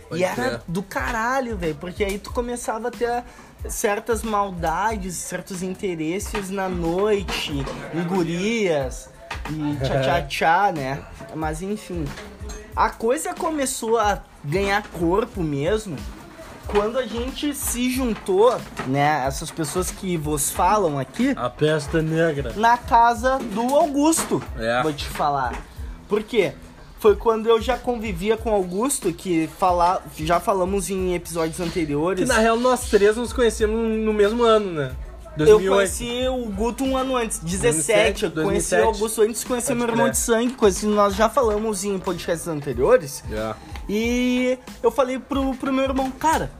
Pode 0.08 0.20
e 0.20 0.24
era 0.24 0.62
do 0.68 0.82
caralho, 0.82 1.56
velho, 1.56 1.74
porque 1.74 2.04
aí 2.04 2.18
tu 2.18 2.32
começava 2.32 2.88
a 2.88 2.90
ter 2.90 3.24
certas 3.68 4.22
maldades, 4.22 5.14
certos 5.16 5.62
interesses 5.62 6.50
na 6.50 6.68
noite, 6.68 7.64
em 7.94 8.02
gurias 8.04 9.08
e 9.50 9.76
tchá-tchá-tchá, 9.84 10.72
né? 10.76 11.02
Mas 11.34 11.62
enfim, 11.62 12.04
a 12.74 12.90
coisa 12.90 13.34
começou 13.34 13.98
a 13.98 14.22
ganhar 14.44 14.82
corpo 14.88 15.42
mesmo 15.42 15.96
quando 16.66 16.98
a 16.98 17.06
gente 17.06 17.54
se 17.54 17.90
juntou, 17.90 18.56
né? 18.86 19.24
Essas 19.26 19.50
pessoas 19.50 19.90
que 19.90 20.16
vos 20.16 20.50
falam 20.50 20.98
aqui, 20.98 21.34
A 21.36 21.50
pesta 21.50 22.00
negra. 22.00 22.52
na 22.56 22.78
casa 22.78 23.38
do 23.38 23.74
Augusto. 23.74 24.42
É. 24.58 24.82
Vou 24.82 24.92
te 24.92 25.04
falar. 25.04 25.54
Por 26.08 26.22
quê? 26.22 26.52
Foi 27.02 27.16
quando 27.16 27.48
eu 27.48 27.60
já 27.60 27.76
convivia 27.76 28.36
com 28.36 28.52
o 28.52 28.54
Augusto, 28.54 29.12
que 29.12 29.50
falar, 29.58 30.06
já 30.16 30.38
falamos 30.38 30.88
em 30.88 31.16
episódios 31.16 31.56
Que 31.56 31.62
anteriores. 31.64 32.28
na 32.28 32.38
real 32.38 32.56
nós 32.56 32.88
três 32.88 33.16
nos 33.16 33.32
conhecemos 33.32 33.76
no 33.98 34.12
mesmo 34.12 34.44
ano, 34.44 34.70
né? 34.70 34.92
Eu 35.36 35.46
2008. 35.58 35.74
conheci 35.74 36.28
o 36.28 36.44
Guto 36.52 36.84
um 36.84 36.96
ano 36.96 37.16
antes, 37.16 37.40
17. 37.40 37.42
2007, 37.42 38.24
eu 38.24 38.30
conheci 38.44 38.70
2007. 38.70 38.82
o 38.82 38.86
Augusto 38.86 39.22
antes 39.22 39.40
de 39.40 39.46
conhecer 39.46 39.74
meu 39.74 39.88
irmão 39.88 40.04
crer. 40.04 40.10
de 40.12 40.18
sangue, 40.18 40.52
coisa 40.54 40.78
que 40.78 40.86
nós 40.86 41.16
já 41.16 41.28
falamos 41.28 41.84
em 41.84 41.98
podcasts 41.98 42.46
anteriores. 42.46 43.24
É. 43.32 43.54
E 43.88 44.56
eu 44.80 44.92
falei 44.92 45.18
pro, 45.18 45.56
pro 45.56 45.72
meu 45.72 45.82
irmão, 45.82 46.08
cara, 46.12 46.52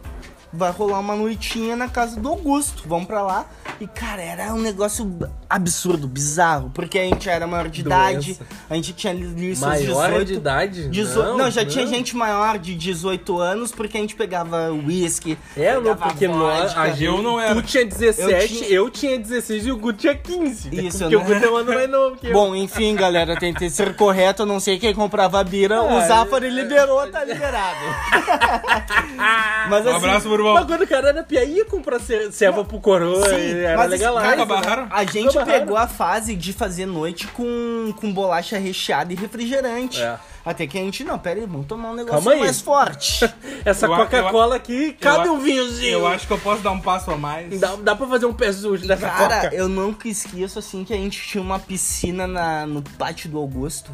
vai 0.53 0.71
rolar 0.71 0.99
uma 1.01 1.17
noitinha 1.17 1.75
na 1.77 1.89
casa 1.89 2.21
do 2.21 2.29
Augusto, 2.29 2.83
vamos 2.87 3.07
pra 3.07 3.23
lá. 3.23 3.47
E, 3.81 3.87
cara, 3.87 4.21
era 4.23 4.53
um 4.55 4.61
negócio 4.61 5.19
absurdo, 5.49 6.07
bizarro, 6.07 6.71
porque 6.75 6.99
a 6.99 7.05
gente 7.05 7.29
era 7.29 7.47
maior 7.47 7.69
de 7.69 7.81
idade, 7.81 8.35
Doença. 8.35 8.47
a 8.71 8.75
gente 8.75 8.93
tinha 8.93 9.15
seus 9.17 9.59
Maior 9.61 10.11
18... 10.11 10.25
de 10.27 10.35
idade? 10.35 10.89
18 10.89 11.37
não, 11.37 11.51
já 11.51 11.65
tinha 11.65 11.87
gente 11.87 12.17
maior 12.17 12.59
de 12.59 12.75
18 12.75 13.39
anos, 13.39 13.73
porque 13.73 13.99
a 13.99 14.01
gente 14.01 14.15
pegava 14.15 14.71
uísque, 14.73 15.37
É, 15.57 15.79
não, 15.81 15.97
porque 15.97 16.29
nós, 16.29 16.65
vodka. 16.73 16.81
a 16.81 16.89
gente, 16.91 17.05
Eu 17.05 17.23
não 17.23 17.41
era. 17.41 17.55
tu 17.55 17.63
tinha 17.63 17.85
17, 17.85 18.65
eu 18.73 18.83
Eu 18.85 18.91
tinha, 18.91 19.19
16 19.19 19.67
e 19.67 19.73
o 19.73 19.77
Guto 19.77 19.99
tinha 20.01 20.15
15. 20.15 20.69
Isso, 20.75 20.99
porque 20.99 21.15
eu 21.15 21.21
o 21.21 21.23
não- 21.25 21.35
Guto 21.35 21.47
é 21.47 21.51
um 21.51 21.57
ano 21.57 21.75
mais 21.75 21.91
novo 21.91 22.17
que 22.17 22.27
eu. 22.29 22.33
Bom, 22.33 22.55
enfim, 22.55 22.95
galera, 22.95 23.37
tentei 23.39 23.69
ser 23.71 23.95
correto, 23.95 24.43
eu 24.43 24.47
não 24.47 24.59
sei 24.61 24.79
quem 24.79 24.95
comprava 24.95 25.43
bira, 25.45 25.77
Ah, 25.79 25.83
o 25.85 26.01
Zafari 26.07 26.51
liberou, 26.51 27.07
tá 27.11 27.25
liberado. 27.25 27.79
Mas 29.69 29.85
Um 29.87 29.89
assim, 29.89 29.97
abraço, 29.97 30.29
meu 30.29 30.37
irmão. 30.43 30.55
Mas 30.55 30.67
quando 30.67 30.83
o 30.83 30.87
cara 30.87 31.09
era 31.09 31.23
pia, 31.23 31.45
ia 31.45 31.65
comprar 31.65 31.99
serva 32.31 32.65
pro 32.65 32.79
coroa, 32.81 33.29
Sim, 33.29 33.59
era 33.61 33.77
mas 33.77 33.91
legal 33.91 34.15
lá. 34.15 34.23
cara- 34.23 34.45
barraram? 34.45 34.87
A 34.91 35.05
gente 35.05 35.37
pegou 35.45 35.77
a 35.77 35.87
fase 35.87 36.35
de 36.35 36.53
fazer 36.53 36.87
noite 36.87 37.27
com, 37.29 37.93
com 38.01 38.13
bolacha 38.13 38.59
recheada 38.59 39.13
e 39.13 39.17
refrigerante. 39.17 40.01
É. 40.01 40.17
Até 40.45 40.67
que 40.67 40.77
a 40.77 40.81
gente, 40.81 41.05
não, 41.05 41.17
pera 41.21 41.39
aí, 41.39 41.47
vamos 41.47 41.67
tomar 41.69 41.91
um 41.93 41.95
negócio 41.95 42.25
mais 42.25 42.61
forte. 42.61 43.25
Essa 43.65 43.87
Coca-Cola 43.87 44.57
aqui, 44.57 44.93
cabe 44.95 45.29
um 45.29 45.39
vinhozinho. 45.39 45.93
Eu 46.01 46.07
acho 46.09 46.27
que 46.27 46.33
eu 46.33 46.39
posso 46.39 46.61
dar 46.63 46.73
um 46.73 46.81
passo 46.81 47.13
a 47.13 47.17
mais. 47.17 47.61
Dá, 47.61 47.77
dá 47.77 47.95
pra 47.95 48.09
fazer 48.09 48.27
um 48.27 48.33
pé 48.35 48.53
sujo 48.53 48.85
dessa 48.87 49.09
Cara, 49.09 49.43
Coca. 49.43 49.55
eu 49.55 49.69
nunca 49.69 50.09
esqueço 50.09 50.59
assim 50.59 50.83
que 50.83 50.93
a 50.93 50.97
gente 50.97 51.21
tinha 51.29 51.41
uma 51.41 51.61
piscina 51.61 52.27
na, 52.27 52.67
no 52.67 52.83
pátio 52.83 53.31
do 53.31 53.39
Augusto. 53.39 53.93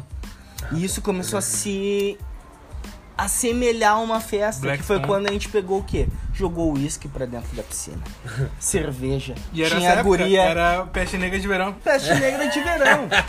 E 0.71 0.83
isso 0.83 1.01
começou 1.03 1.37
a 1.37 1.41
se 1.41 2.17
assemelhar 3.23 4.01
uma 4.01 4.19
festa, 4.19 4.61
que 4.77 4.83
foi 4.83 4.97
Blackstone. 4.97 5.05
quando 5.07 5.29
a 5.29 5.31
gente 5.33 5.49
pegou 5.49 5.79
o 5.79 5.83
quê? 5.83 6.07
Jogou 6.33 6.73
uísque 6.73 7.07
pra 7.07 7.25
dentro 7.25 7.53
da 7.55 7.63
piscina. 7.63 7.97
Cerveja. 8.59 9.35
E 9.53 9.61
era 9.63 9.75
tinha 9.75 10.01
guria. 10.03 10.41
era 10.41 10.85
peste 10.85 11.17
negra 11.17 11.37
de 11.39 11.47
verão. 11.47 11.73
Peste 11.73 12.13
negra 12.13 12.47
de 12.47 12.59
verão. 12.61 13.07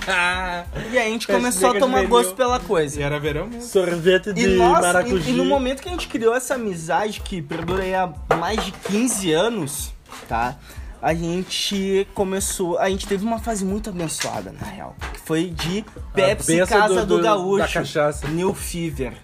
E 0.92 0.98
aí 0.98 1.07
a 1.09 1.11
gente 1.11 1.26
Peste 1.26 1.40
começou 1.40 1.70
a 1.70 1.79
tomar 1.79 2.05
gosto 2.07 2.35
pela 2.35 2.57
E 2.57 2.61
coisa. 2.61 3.03
era 3.03 3.18
verão 3.18 3.46
mesmo. 3.46 3.62
Sorvete 3.62 4.33
de 4.33 4.42
E, 4.42 4.57
nós, 4.57 4.81
maracujá. 4.81 5.29
e, 5.29 5.33
e 5.33 5.37
no 5.37 5.44
momento 5.44 5.83
que 5.83 5.88
a 5.88 5.92
gente 5.92 6.09
criou 6.09 6.35
essa 6.35 6.55
amizade, 6.55 7.20
que 7.20 7.40
perdura 7.42 7.83
aí 7.83 7.94
há 7.94 8.12
mais 8.38 8.64
de 8.64 8.72
15 8.72 9.33
anos, 9.33 9.92
tá? 10.29 10.57
A 11.03 11.14
gente 11.14 12.07
começou. 12.14 12.79
A 12.79 12.90
gente 12.90 13.07
teve 13.07 13.24
uma 13.24 13.38
fase 13.38 13.64
muito 13.64 13.88
abençoada, 13.90 14.53
na 14.53 14.66
real. 14.66 14.94
Que 15.14 15.20
foi 15.20 15.46
de 15.50 15.85
Pepsi 16.14 16.59
Casa 16.66 17.00
do- 17.00 17.07
do, 17.07 17.16
do- 17.18 17.22
Gaúcho. 17.22 17.59
da 17.59 17.68
cachaça. 17.68 18.29
New 18.29 18.53
Fever. 18.55 19.14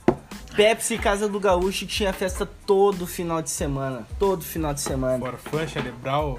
Pepsi 0.56 0.96
Casa 0.98 1.28
do 1.28 1.38
Gaúcho 1.38 1.80
que 1.80 1.86
tinha 1.92 2.12
festa 2.12 2.48
todo 2.66 3.06
final 3.06 3.42
de 3.42 3.50
semana. 3.50 4.06
Todo 4.18 4.42
final 4.42 4.72
de 4.72 4.80
semana. 4.80 5.18
Forfã, 5.18 5.66
Cerebral. 5.68 6.38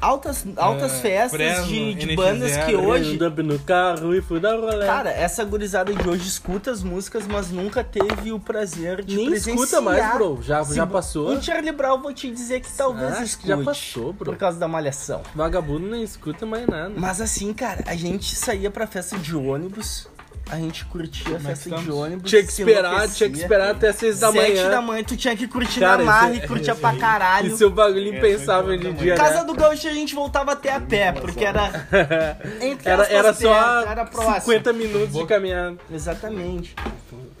Altas, 0.00 0.44
altas 0.56 0.94
É, 0.94 0.98
festas 1.00 1.30
Fresno, 1.30 1.66
de, 1.68 1.94
de 1.94 2.06
NX0, 2.08 2.16
bandas 2.16 2.56
que 2.66 2.74
hoje. 2.74 3.18
Um 3.22 3.42
no 3.44 3.58
carro 3.60 4.12
e 4.12 4.20
fui 4.20 4.40
dar 4.40 4.56
rolê. 4.58 4.84
Cara, 4.84 5.10
essa 5.10 5.44
gurizada 5.44 5.94
de 5.94 6.08
hoje 6.08 6.26
escuta 6.26 6.72
as 6.72 6.82
músicas, 6.82 7.24
mas 7.24 7.50
nunca 7.52 7.84
teve 7.84 8.32
o 8.32 8.40
prazer 8.40 9.04
de 9.04 9.14
Nem 9.16 9.30
presenciar. 9.30 9.54
escuta 9.64 9.80
mais, 9.80 10.14
bro. 10.14 10.40
Já, 10.42 10.64
Se 10.64 10.74
já 10.74 10.84
passou. 10.88 11.28
O 11.28 11.40
Charlie 11.40 11.70
Brown, 11.70 12.02
vou 12.02 12.12
te 12.12 12.28
dizer 12.32 12.60
que 12.60 12.72
talvez 12.72 13.12
Ah, 13.12 13.14
acho 13.14 13.22
escute. 13.26 13.42
que 13.42 13.48
já 13.48 13.58
passou, 13.64 14.12
bro. 14.12 14.24
Por 14.32 14.36
causa 14.36 14.58
da 14.58 14.66
malhação. 14.66 15.22
Vagabundo 15.36 15.86
nem 15.88 16.02
escuta 16.02 16.44
mais 16.44 16.66
nada. 16.66 16.92
Mas 16.96 17.20
assim, 17.20 17.52
cara, 17.54 17.84
a 17.86 17.94
gente 17.94 18.34
saía 18.34 18.72
pra 18.72 18.88
festa 18.88 19.16
de 19.16 19.36
ônibus, 19.36 20.08
a 20.50 20.56
gente 20.56 20.84
curtia 20.86 21.36
a 21.36 21.40
festa 21.40 21.70
de 21.76 21.90
ônibus. 21.90 22.28
Tinha 22.30 22.42
que 22.42 22.50
esperar, 22.50 23.08
tinha 23.08 23.30
que 23.30 23.38
esperar 23.38 23.70
até 23.70 23.92
6 23.92 24.20
da 24.20 24.32
Sete 24.32 24.50
manhã. 24.56 24.70
da 24.70 24.82
manhã, 24.82 25.04
tu 25.04 25.16
tinha 25.16 25.36
que 25.36 25.46
curtir 25.48 25.80
Cara, 25.80 25.98
na 25.98 26.04
marra 26.04 26.30
é- 26.30 26.36
e 26.36 26.40
curtia 26.48 26.74
pra 26.74 26.94
caralho. 26.96 27.48
Isso 27.54 27.64
é 27.64 27.66
um 27.66 27.70
bagulho 27.70 28.08
impensável 28.16 28.74
hoje 28.74 28.86
em 28.88 28.94
dia, 28.94 29.14
Casa 29.14 29.40
né? 29.40 29.44
do 29.44 29.54
Gaúcho 29.54 29.88
a 29.88 29.92
gente 29.92 30.14
voltava 30.14 30.52
até 30.52 30.72
a 30.74 30.80
pé, 30.80 31.12
porque 31.12 31.44
era. 31.44 31.86
Entre 32.60 32.88
Era, 32.88 33.04
era 33.06 33.32
só 33.34 33.82
era 33.82 34.04
próximo. 34.04 34.40
50 34.40 34.72
minutos 34.72 35.12
de 35.14 35.26
caminhada. 35.26 35.76
Exatamente. 35.92 36.74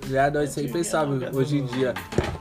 Já, 0.08 0.30
não, 0.30 0.42
isso 0.42 0.58
é 0.58 0.64
impensável 0.64 1.20
hoje 1.32 1.58
em 1.58 1.64
dia. 1.66 1.94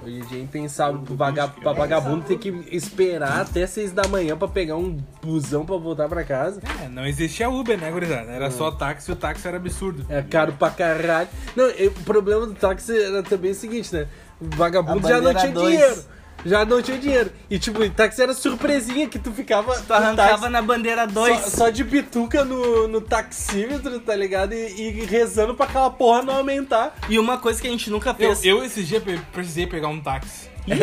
Hoje 0.04 0.18
em 0.18 0.22
dia 0.26 0.40
é 0.40 0.42
impensável 0.42 1.00
pro 1.02 1.16
vaga- 1.16 1.48
pra 1.48 1.72
vagabundo 1.74 2.24
ter 2.26 2.38
que 2.40 2.50
esperar 2.72 3.42
até 3.42 3.68
6 3.68 3.92
da 3.92 4.08
manhã 4.08 4.36
pra 4.36 4.48
pegar 4.48 4.76
um 4.76 4.98
busão 5.22 5.64
pra 5.64 5.78
voltar 5.78 6.10
pra 6.10 6.24
casa. 6.24 6.60
É, 6.84 6.88
não 6.90 7.06
existia 7.06 7.50
Uber, 7.50 7.78
né, 7.80 7.92
gurizada? 7.92 8.32
Era 8.32 8.50
só 8.50 8.72
táxi 8.72 9.12
e 9.12 9.14
o 9.14 9.16
táxi 9.16 9.48
era 9.48 9.58
absurdo. 9.58 10.04
É 10.10 10.22
caro 10.46 10.54
pra 10.54 10.70
caralho. 10.70 11.30
Não, 11.56 11.68
o 11.70 11.92
problema 12.04 12.46
do 12.46 12.54
táxi 12.54 12.98
era 12.98 13.24
também 13.24 13.52
o 13.52 13.56
seguinte, 13.56 13.94
né? 13.94 14.08
O 14.40 14.56
vagabundo 14.56 15.08
já 15.08 15.22
não 15.22 15.34
tinha 15.34 15.52
dois. 15.52 15.72
dinheiro. 15.78 16.04
Já 16.44 16.66
não 16.66 16.82
tinha 16.82 16.98
dinheiro. 16.98 17.32
E 17.52 17.60
tipo, 17.60 17.88
táxi 17.92 18.20
era 18.20 18.34
surpresinha 18.34 19.08
que 19.08 19.20
tu 19.20 19.32
ficava. 19.32 19.80
Tu 19.80 19.94
arrancava 19.94 20.50
na 20.50 20.60
bandeira 20.60 21.04
Só, 21.08 21.28
2. 21.28 21.40
só 21.46 21.70
de 21.70 21.84
bituca 21.84 22.44
no, 22.44 22.88
no 22.88 23.00
taxímetro, 23.00 24.00
tá 24.00 24.16
ligado? 24.16 24.54
E, 24.54 24.66
e 25.00 25.06
rezando 25.06 25.54
pra 25.54 25.68
aquela 25.68 25.92
porra 25.92 26.24
não 26.24 26.38
aumentar. 26.38 26.96
E 27.08 27.20
uma 27.20 27.38
coisa 27.38 27.62
que 27.62 27.68
a 27.68 27.72
gente 27.72 27.92
nunca 27.92 28.10
Eu, 28.10 28.16
fez. 28.16 28.44
eu 28.44 28.64
esse 28.64 28.84
dia 28.84 29.00
precisei 29.32 29.68
pegar 29.68 29.90
um 29.90 30.02
táxi. 30.02 30.50
É? 30.68 30.76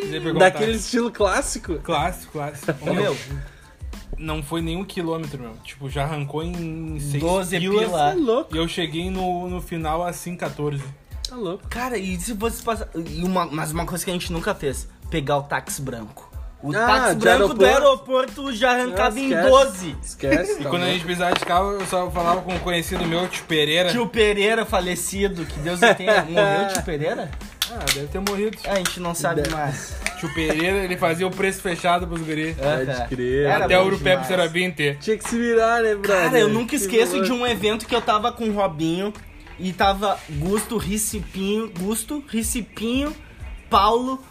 Precisei 0.00 0.20
pegar 0.20 0.34
um 0.34 0.38
Daquele 0.38 0.72
táxi. 0.72 0.84
estilo 0.84 1.10
clássico. 1.12 1.74
Clássico, 1.78 2.32
clássico. 2.32 2.72
Ô, 2.90 2.92
meu, 2.92 3.16
Não 4.20 4.42
foi 4.42 4.60
nenhum 4.60 4.84
quilômetro, 4.84 5.40
meu. 5.40 5.54
Tipo, 5.64 5.88
já 5.88 6.04
arrancou 6.04 6.42
em 6.42 6.98
6 7.00 7.22
12 7.22 7.58
pilas. 7.58 7.84
pila. 7.86 7.98
Tá 7.98 8.14
louco, 8.14 8.54
E 8.54 8.58
eu 8.58 8.68
cheguei 8.68 9.10
no, 9.10 9.48
no 9.48 9.60
final 9.62 10.04
assim, 10.04 10.36
14. 10.36 10.82
tá 11.28 11.34
louco. 11.36 11.66
Cara, 11.68 11.96
e 11.96 12.20
se 12.20 12.34
você 12.34 12.62
passar. 12.62 12.88
E 12.94 13.22
uma, 13.24 13.46
mas 13.46 13.72
uma 13.72 13.86
coisa 13.86 14.04
que 14.04 14.10
a 14.10 14.14
gente 14.14 14.30
nunca 14.32 14.54
fez: 14.54 14.86
pegar 15.10 15.38
o 15.38 15.42
táxi 15.44 15.80
branco. 15.80 16.28
O 16.62 16.76
Ah, 16.76 16.86
táxi 16.86 17.14
de 17.14 17.20
branco 17.22 17.54
do 17.54 17.64
aeroporto. 17.64 18.52
já 18.52 18.72
arrancava 18.72 19.16
Ah, 19.16 19.20
em 19.20 19.28
esquece. 19.30 19.48
12. 19.48 19.96
Esquece. 20.02 20.52
E 20.52 20.62
tá 20.64 20.68
quando 20.68 20.82
a 20.82 20.84
louco. 20.84 20.92
gente 20.92 21.04
precisava 21.06 21.34
de 21.34 21.44
carro, 21.46 21.70
eu 21.72 21.86
só 21.86 22.10
falava 22.10 22.42
com 22.42 22.52
um 22.52 22.58
conhecido 22.58 23.06
meu, 23.06 23.26
tio 23.28 23.44
Pereira. 23.44 23.90
Tio 23.90 24.06
Pereira 24.06 24.66
falecido, 24.66 25.46
que 25.46 25.58
Deus 25.60 25.80
o 25.80 25.94
tenha. 25.94 26.22
Morreu 26.28 26.64
o 26.66 26.72
tio 26.74 26.82
Pereira? 26.82 27.30
Ah, 27.72 27.84
deve 27.94 28.06
ter 28.08 28.18
morrido. 28.20 28.58
A 28.64 28.74
gente 28.76 28.98
não 29.00 29.14
sabe 29.14 29.48
mais. 29.50 29.94
Tio 30.18 30.32
Pereira, 30.34 30.78
ele 30.78 30.96
fazia 30.96 31.26
o 31.26 31.30
preço 31.30 31.60
fechado 31.62 32.06
pros 32.06 32.20
guri. 32.20 32.54
Pode 32.54 32.90
É, 32.90 33.06
crer. 33.08 33.46
Era 33.46 33.64
Até 33.64 33.78
o 33.78 33.84
Urupep 33.86 34.04
demais. 34.10 34.26
Serabim 34.26 34.70
ter. 34.70 34.98
Tinha 34.98 35.16
que 35.16 35.28
se 35.28 35.38
virar, 35.38 35.82
né, 35.82 35.94
brother? 35.94 36.24
Cara, 36.24 36.38
eu 36.38 36.48
nunca 36.48 36.70
Que 36.70 36.76
esqueço 36.76 37.22
de 37.22 37.32
um 37.32 37.46
evento 37.46 37.86
que 37.86 37.94
eu 37.94 38.00
tava 38.02 38.32
com 38.32 38.44
o 38.48 38.52
Robinho 38.52 39.12
e 39.58 39.72
tava 39.72 40.18
Gusto, 40.28 40.76
Ricipinho, 40.78 41.70
Gusto, 41.78 42.22
Ricipinho, 42.28 43.14
Paulo, 43.68 44.22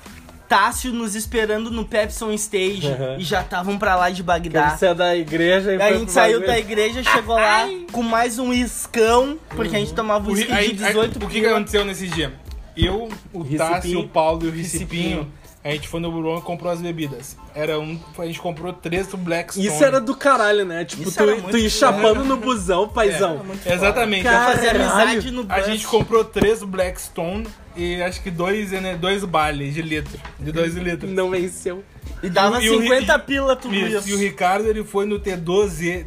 Tássio 0.47 0.91
nos 0.91 1.15
esperando 1.15 1.69
no 1.71 1.85
Pepsi 1.85 2.25
Stage 2.33 2.87
Uhum. 2.87 3.19
e 3.19 3.23
já 3.23 3.41
estavam 3.41 3.77
pra 3.77 3.95
lá 3.95 4.09
de 4.09 4.21
Bagdá. 4.23 4.71
Você 4.75 4.87
é 4.87 4.93
da 4.95 5.15
igreja 5.15 5.73
e 5.73 5.81
Aí 5.81 5.93
a 5.93 5.93
gente 5.93 6.05
pro 6.05 6.13
saiu 6.13 6.39
bagulho. 6.39 6.47
da 6.47 6.59
igreja, 6.59 7.03
chegou 7.03 7.35
lá 7.35 7.67
com 7.91 8.01
mais 8.03 8.37
um 8.39 8.51
iscão, 8.51 9.37
porque 9.55 9.75
a 9.75 9.79
gente 9.79 9.93
tomava 9.93 10.27
O, 10.27 10.31
um 10.31 10.35
ri- 10.35 10.41
isque 10.41 10.51
aí- 10.53 10.73
de 10.73 10.83
aí- 10.83 10.89
18 10.93 11.17
o 11.17 11.19
que, 11.21 11.27
que 11.35 11.41
pila. 11.41 11.51
aconteceu 11.53 11.85
nesse 11.85 12.07
dia? 12.07 12.33
Eu, 12.75 13.09
o. 13.33 13.43
Tássio, 13.57 13.99
o 14.01 14.07
Paulo 14.07 14.45
e 14.45 14.47
o 14.49 14.51
Ricipinho. 14.51 14.89
Ricipinho, 14.89 15.33
a 15.63 15.71
gente 15.71 15.87
foi 15.89 15.99
no 15.99 16.09
Buron 16.11 16.37
e 16.39 16.41
comprou 16.41 16.71
as 16.71 16.81
bebidas. 16.81 17.35
Era 17.53 17.77
um, 17.79 17.99
a 18.17 18.25
gente 18.25 18.39
comprou 18.39 18.71
três 18.71 19.07
do 19.07 19.17
Blackstone. 19.17 19.67
Isso 19.67 19.83
era 19.83 19.99
do 19.99 20.15
caralho, 20.15 20.63
né? 20.65 20.85
Tipo, 20.85 21.03
Isso 21.03 21.17
tu, 21.17 21.49
tu 21.51 21.57
ir 21.57 21.69
chapando 21.69 22.23
no 22.23 22.37
busão, 22.39 22.87
paizão. 22.87 23.41
Exatamente. 23.65 24.23
Cara, 24.23 24.55
Fazer 24.55 24.69
amizade 24.69 25.31
no 25.31 25.41
A 25.49 25.57
bus. 25.57 25.65
gente 25.65 25.85
comprou 25.85 26.23
três 26.23 26.63
Blackstone 26.63 27.45
e 27.75 28.01
acho 28.01 28.21
que 28.23 28.31
dois, 28.31 28.71
né, 28.71 28.95
dois 28.95 29.25
bales 29.25 29.73
de 29.73 29.81
litro. 29.81 30.17
De 30.39 30.51
dois 30.51 30.75
litros. 30.75 31.11
Não 31.11 31.29
venceu. 31.29 31.83
E 32.23 32.29
dava 32.29 32.61
E 32.63 32.69
o- 32.69 32.73
e 32.75 32.77
o- 32.77 32.81
50 32.83 33.19
pila 33.19 33.55
tudo 33.55 33.75
Isso, 33.75 33.97
isso. 33.97 34.09
E 34.09 34.13
o 34.13 34.17
Ricardo, 34.17 34.65
ele 34.67 34.83
foi 34.85 35.05
no 35.05 35.19
T12. 35.19 36.05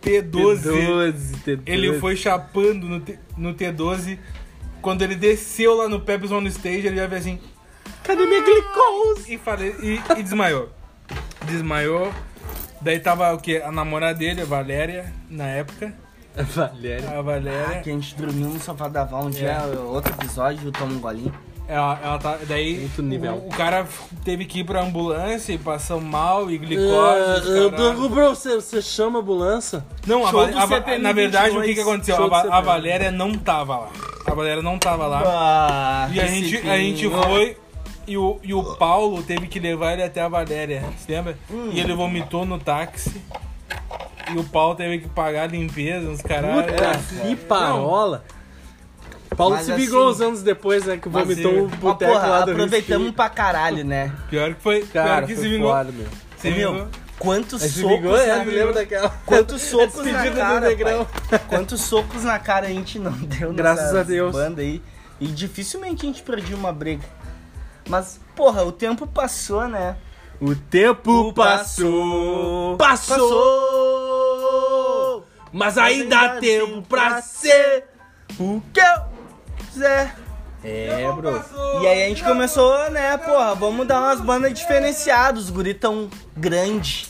T12. 0.00 0.62
T12, 0.62 1.36
T12. 1.44 1.60
Ele 1.66 1.98
foi 1.98 2.16
chapando 2.16 2.86
no, 2.88 3.00
T, 3.00 3.18
no 3.36 3.54
T12. 3.54 4.18
Quando 4.84 5.00
ele 5.00 5.14
desceu 5.14 5.74
lá 5.74 5.88
no 5.88 5.98
Pepsi 5.98 6.30
on 6.34 6.46
Stage, 6.46 6.86
ele 6.86 6.96
já 6.96 7.06
veio 7.06 7.18
assim 7.18 7.40
Cadê 8.02 8.26
minha 8.26 8.42
glicose? 8.42 9.32
e, 9.32 9.38
falei, 9.38 9.74
e, 9.82 9.98
e 10.18 10.22
desmaiou. 10.22 10.68
Desmaiou. 11.46 12.12
Daí 12.82 13.00
tava 13.00 13.32
o 13.32 13.38
quê? 13.38 13.62
A 13.64 13.72
namorada 13.72 14.18
dele, 14.18 14.42
a 14.42 14.44
Valéria, 14.44 15.10
na 15.30 15.46
época. 15.46 15.94
Valéria. 16.36 17.18
A 17.18 17.22
Valéria. 17.22 17.80
Que 17.80 17.88
a 17.88 17.92
gente 17.94 18.14
dormiu 18.14 18.50
no 18.50 18.60
sofá 18.60 18.86
da 18.88 19.04
Val 19.04 19.24
um 19.24 19.30
dia, 19.30 19.56
outro 19.86 20.12
episódio, 20.12 20.70
toma 20.70 20.92
um 20.92 21.00
golinho. 21.00 21.32
Ela, 21.66 21.98
ela 22.02 22.18
tá. 22.18 22.38
Daí 22.46 22.76
Muito 22.80 23.02
nível. 23.02 23.34
O, 23.36 23.46
o 23.46 23.50
cara 23.50 23.86
teve 24.22 24.44
que 24.44 24.60
ir 24.60 24.64
pra 24.64 24.82
ambulância 24.82 25.52
e 25.52 25.58
passou 25.58 25.98
mal 26.00 26.50
e 26.50 26.58
glicose. 26.58 27.48
eu 27.48 27.70
caralho. 27.70 27.96
tô- 28.02 28.08
bro, 28.10 28.28
você, 28.30 28.56
você 28.56 28.82
chama 28.82 29.18
a 29.18 29.22
ambulância? 29.22 29.84
Não, 30.06 30.26
a, 30.26 30.28
a 30.28 30.66
CPM 30.66 31.02
na 31.02 31.12
verdade, 31.12 31.56
o 31.56 31.62
que, 31.62 31.74
que 31.74 31.82
22, 31.82 31.88
aconteceu? 32.18 32.34
A, 32.52 32.58
a. 32.58 32.60
Valéria 32.60 33.10
não 33.10 33.32
tava 33.32 33.78
lá. 33.78 33.88
A 34.26 34.34
Valéria 34.34 34.62
não 34.62 34.78
tava 34.78 35.06
lá. 35.06 35.22
Ah, 35.24 36.08
E 36.12 36.20
a 36.20 36.26
gente, 36.26 36.56
a 36.68 36.76
gente 36.76 37.08
foi 37.08 37.56
e 38.06 38.18
o, 38.18 38.38
e 38.42 38.52
o 38.52 38.62
Paulo 38.76 39.22
teve 39.22 39.46
que 39.46 39.58
levar 39.58 39.94
ele 39.94 40.02
até 40.02 40.20
a 40.20 40.28
Valéria, 40.28 40.84
você 40.98 41.12
lembra? 41.12 41.38
Hum. 41.50 41.70
E 41.72 41.80
ele 41.80 41.94
vomitou 41.94 42.44
no 42.44 42.58
táxi. 42.58 43.22
E 44.34 44.38
o 44.38 44.44
Paulo 44.44 44.74
teve 44.74 44.98
que 44.98 45.08
pagar 45.08 45.44
a 45.44 45.46
limpeza, 45.46 46.08
uns 46.10 46.20
caralho. 46.20 46.64
Puta 46.64 46.84
É. 46.84 47.26
que 47.28 47.36
parola. 47.36 48.22
Paulo 49.36 49.56
Mas 49.56 49.66
se 49.66 49.72
vingou 49.72 50.08
assim- 50.08 50.16
uns 50.16 50.20
anos 50.28 50.42
depois, 50.42 50.84
né? 50.84 50.96
Que 50.96 51.08
vomitou 51.08 51.52
o 51.52 51.68
Mas, 51.70 51.78
boteco 51.80 52.12
lá 52.12 52.20
porra, 52.20 52.44
do 52.46 52.52
aproveitamos 52.52 53.10
pra 53.12 53.28
caralho, 53.28 53.84
né? 53.84 54.12
Pior 54.30 54.54
que 54.54 54.60
foi. 54.62 54.82
Cara, 54.86 55.08
pior 55.08 55.26
que 55.26 55.34
foi 55.34 55.42
se 55.44 55.48
vingou. 55.50 55.70
foda, 55.72 55.92
meu. 55.92 56.06
Se 56.38 56.50
vingou. 56.50 56.88
quantos 57.18 57.62
socos 57.62 57.96
vingou, 58.00 58.16
é, 58.16 58.44
lembro 58.44 58.74
daquela. 58.74 59.08
Quantos 59.24 59.62
socos 59.70 60.04
na 60.04 60.30
cara. 60.32 61.06
Quantos 61.48 61.80
socos 61.80 62.24
na 62.24 62.38
cara 62.38 62.66
a 62.66 62.70
gente 62.70 62.98
não 62.98 63.12
deu 63.12 63.52
Graças 63.52 63.94
a 63.94 64.02
Deus. 64.02 64.32
banda 64.32 64.60
aí. 64.62 64.82
E 65.20 65.26
dificilmente 65.28 66.04
a 66.04 66.08
gente 66.08 66.22
perdia 66.22 66.56
uma 66.56 66.72
briga. 66.72 67.04
Mas, 67.88 68.20
porra, 68.34 68.64
o 68.64 68.72
tempo 68.72 69.06
passou, 69.06 69.68
né? 69.68 69.96
O 70.40 70.54
tempo 70.56 71.32
passou. 71.32 72.76
Passou! 72.76 73.24
Mas 75.52 75.78
ainda 75.78 76.18
há 76.20 76.28
tempo 76.40 76.82
pra 76.82 77.22
ser. 77.22 77.84
o 78.38 78.60
que 78.72 78.80
eu 78.80 79.13
quiser. 79.74 80.14
É, 80.62 81.12
bro. 81.12 81.44
E 81.82 81.86
aí 81.86 82.04
a 82.04 82.08
gente 82.08 82.24
começou, 82.24 82.90
né, 82.90 83.18
porra, 83.18 83.54
vamos 83.54 83.86
dar 83.86 84.00
umas 84.00 84.20
bandas 84.22 84.54
diferenciadas, 84.54 85.44
os 85.44 85.50
guri 85.50 85.74
grande. 86.36 87.06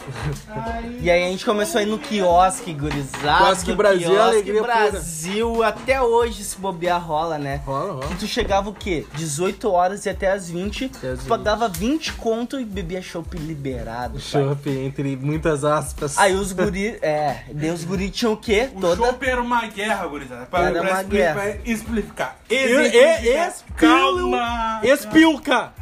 E 1.00 1.10
aí 1.10 1.24
a 1.24 1.28
gente 1.28 1.44
começou 1.44 1.78
a 1.78 1.82
ir 1.82 1.87
no 1.87 1.98
quiosque, 1.98 2.72
gurizada. 2.72 3.44
Quiosque 3.44 3.72
Brasil, 3.74 4.08
quiosque 4.10 4.20
alegria 4.20 4.60
pura. 4.60 4.74
Brasil, 4.90 5.62
até 5.62 6.00
hoje 6.02 6.44
se 6.44 6.58
bobear 6.58 7.02
rola, 7.04 7.38
né? 7.38 7.60
Rola, 7.64 7.92
rola. 7.94 8.06
Que 8.08 8.16
tu 8.16 8.26
chegava 8.26 8.68
o 8.70 8.74
quê? 8.74 9.06
18 9.14 9.70
horas 9.70 10.04
e 10.06 10.10
até 10.10 10.30
as 10.30 10.48
20, 10.50 10.84
Até 10.96 11.08
as 11.10 11.20
tu 11.20 11.26
pagava 11.26 11.68
20 11.68 12.12
conto 12.14 12.60
e 12.60 12.64
bebia 12.64 13.00
chopp 13.02 13.37
liberado. 13.37 14.20
Chopp, 14.20 14.68
entre 14.68 15.16
muitas 15.16 15.64
aspas. 15.64 16.18
Aí 16.18 16.34
os 16.34 16.52
guri, 16.52 16.98
é, 17.02 17.44
os 17.72 17.84
guri 17.84 18.10
tinham 18.10 18.34
o 18.34 18.37
quê? 18.37 18.70
O 18.74 18.80
Toda 18.80 18.96
chopp 19.06 19.26
era 19.26 19.40
uma 19.42 19.66
guerra, 19.66 20.06
gurizada. 20.06 20.46
Pra, 20.46 20.60
Era 20.64 20.80
pra 20.80 20.82
uma 20.90 21.00
expli- 21.02 21.16
guerra. 21.16 21.56
explicar. 21.64 22.38
E- 22.50 22.54
e- 22.54 23.46
espil- 23.48 23.74
Calma! 23.76 24.80
Espilca! 24.82 25.72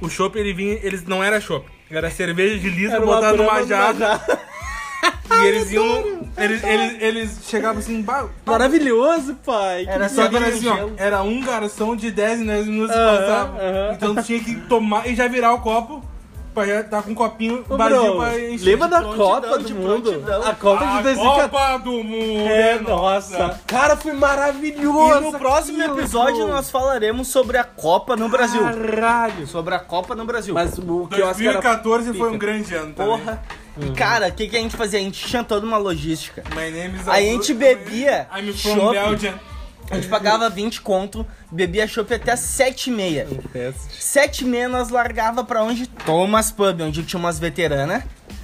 O 0.00 0.08
chopp, 0.08 0.38
ele 0.38 0.52
vinha, 0.52 0.78
eles 0.82 1.04
não 1.04 1.22
era 1.24 1.40
chopp. 1.40 1.66
Era 1.90 2.10
cerveja 2.10 2.58
de 2.58 2.68
litro 2.70 2.96
uma 2.98 3.16
botada 3.16 3.36
numa 3.36 3.64
jarra. 3.64 4.20
E 5.28 5.46
eles 5.46 5.70
iam. 5.72 6.26
Eles, 6.36 6.62
eles, 6.64 7.02
eles 7.02 7.38
chegavam 7.44 7.78
assim, 7.78 8.00
bah, 8.02 8.26
Maravilhoso, 8.44 9.34
pai. 9.44 9.84
Que 9.84 9.90
Era 9.90 10.08
Só 10.08 10.28
que 10.28 10.36
era 10.36 10.48
assim, 10.48 10.68
ó, 10.68 10.90
era 10.96 11.22
um 11.22 11.40
garçom 11.40 11.96
de 11.96 12.10
10 12.10 12.40
em 12.40 12.46
10 12.46 12.66
minutos 12.66 12.94
que 12.94 13.02
passava. 13.02 13.58
aham. 13.58 13.92
Então 13.92 14.14
tu 14.14 14.22
tinha 14.22 14.40
que 14.40 14.54
tomar 14.62 15.06
e 15.06 15.14
já 15.14 15.28
virar 15.28 15.52
o 15.52 15.60
copo 15.60 16.02
pra 16.64 16.82
tá 16.84 17.02
com 17.02 17.10
um 17.10 17.14
copinho 17.14 17.62
Ô, 17.68 17.76
vazio 17.76 18.00
bro, 18.00 18.16
pra 18.16 18.40
encher. 18.40 18.64
lembra 18.64 18.88
da 18.88 19.00
prontidão, 19.02 19.26
Copa 19.28 19.58
de 19.58 19.74
do 19.74 19.74
Mundo? 19.80 20.10
prontidão. 20.10 20.42
A 20.42 20.54
Copa 20.54 20.86
de 20.86 21.02
2014. 21.02 21.48
Copa 21.50 21.78
do 21.78 21.92
Mundo! 22.02 22.48
É, 22.48 22.78
nossa. 22.80 23.60
Cara, 23.66 23.96
foi 23.96 24.14
maravilhoso. 24.14 25.18
E 25.18 25.20
no 25.20 25.38
próximo 25.38 25.82
aquilo, 25.82 25.98
episódio 25.98 26.46
pô. 26.46 26.48
nós 26.48 26.70
falaremos 26.70 27.28
sobre 27.28 27.58
a 27.58 27.64
Copa 27.64 28.16
no 28.16 28.30
Brasil. 28.30 28.62
Caralho. 28.62 29.46
Sobre 29.46 29.74
a 29.74 29.78
Copa 29.78 30.14
no 30.14 30.24
Brasil. 30.24 30.54
Mas 30.54 30.78
o 30.78 31.06
que 31.08 31.20
eu 31.20 31.28
acho 31.28 31.38
que 31.40 31.46
era 31.46 31.60
2014 31.60 32.14
foi 32.14 32.30
um 32.32 32.38
grande 32.38 32.74
ano 32.74 32.94
também. 32.94 33.18
Porra. 33.18 33.42
E 33.78 33.90
cara, 33.90 34.28
o 34.28 34.32
que, 34.32 34.48
que 34.48 34.56
a 34.56 34.60
gente 34.60 34.74
fazia? 34.74 34.98
A 34.98 35.02
gente 35.02 35.22
tinha 35.26 35.44
toda 35.44 35.66
uma 35.66 35.76
logística. 35.76 36.42
My 36.54 36.70
name 36.70 36.96
is 36.98 37.06
Aí 37.06 37.28
a 37.28 37.32
gente 37.32 37.52
bebia 37.52 38.26
I'm 38.34 38.52
from. 38.54 38.92
Belgium. 38.92 39.34
A 39.90 39.94
gente 39.96 40.08
pagava 40.08 40.48
20 40.50 40.80
conto, 40.80 41.24
bebia 41.50 41.86
chopp 41.86 42.12
até 42.14 42.34
7 42.34 42.90
e 42.90 42.92
meia. 42.92 43.26
Teste. 43.52 44.02
7 44.02 44.40
e 44.42 44.44
meia 44.46 44.68
nós 44.68 44.88
largava 44.88 45.44
pra 45.44 45.62
onde? 45.62 45.86
Thomas 45.86 46.50
Pub, 46.50 46.80
onde 46.80 47.02
tinha 47.04 47.18
umas 47.20 47.38
veteranas. 47.38 48.02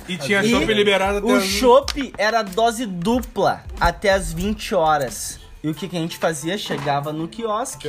E 0.09 0.17
tinha 0.17 0.43
E 0.43 0.51
chopp 0.51 0.73
liberado 0.73 1.19
até 1.19 1.27
O 1.27 1.37
as- 1.37 1.45
chopp 1.45 2.13
era 2.19 2.43
dose 2.43 2.87
dupla 2.87 3.63
até 3.81 4.13
as 4.13 4.33
20 4.33 4.75
horas. 4.75 5.41
E 5.63 5.69
o 5.69 5.75
que, 5.75 5.89
que 5.89 5.97
a 5.97 6.01
gente 6.01 6.17
fazia? 6.17 6.59
Chegava 6.59 7.13
no 7.13 7.29
quiosque, 7.29 7.89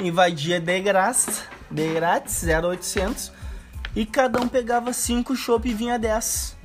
invadia 0.00 0.60
de 0.60 0.80
graça, 0.80 1.42
de 1.70 1.92
grátis, 1.94 2.42
0800. 2.44 3.32
E 3.96 4.06
cada 4.06 4.40
um 4.40 4.46
pegava 4.46 4.92
5 4.92 5.34
chopp 5.34 5.68
e 5.68 5.74
vinha 5.74 5.98
10. 5.98 6.56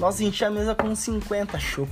Nós 0.00 0.20
enchia 0.20 0.48
a 0.48 0.50
mesa 0.50 0.74
com 0.74 0.92
50 0.94 1.56
chopp. 1.60 1.90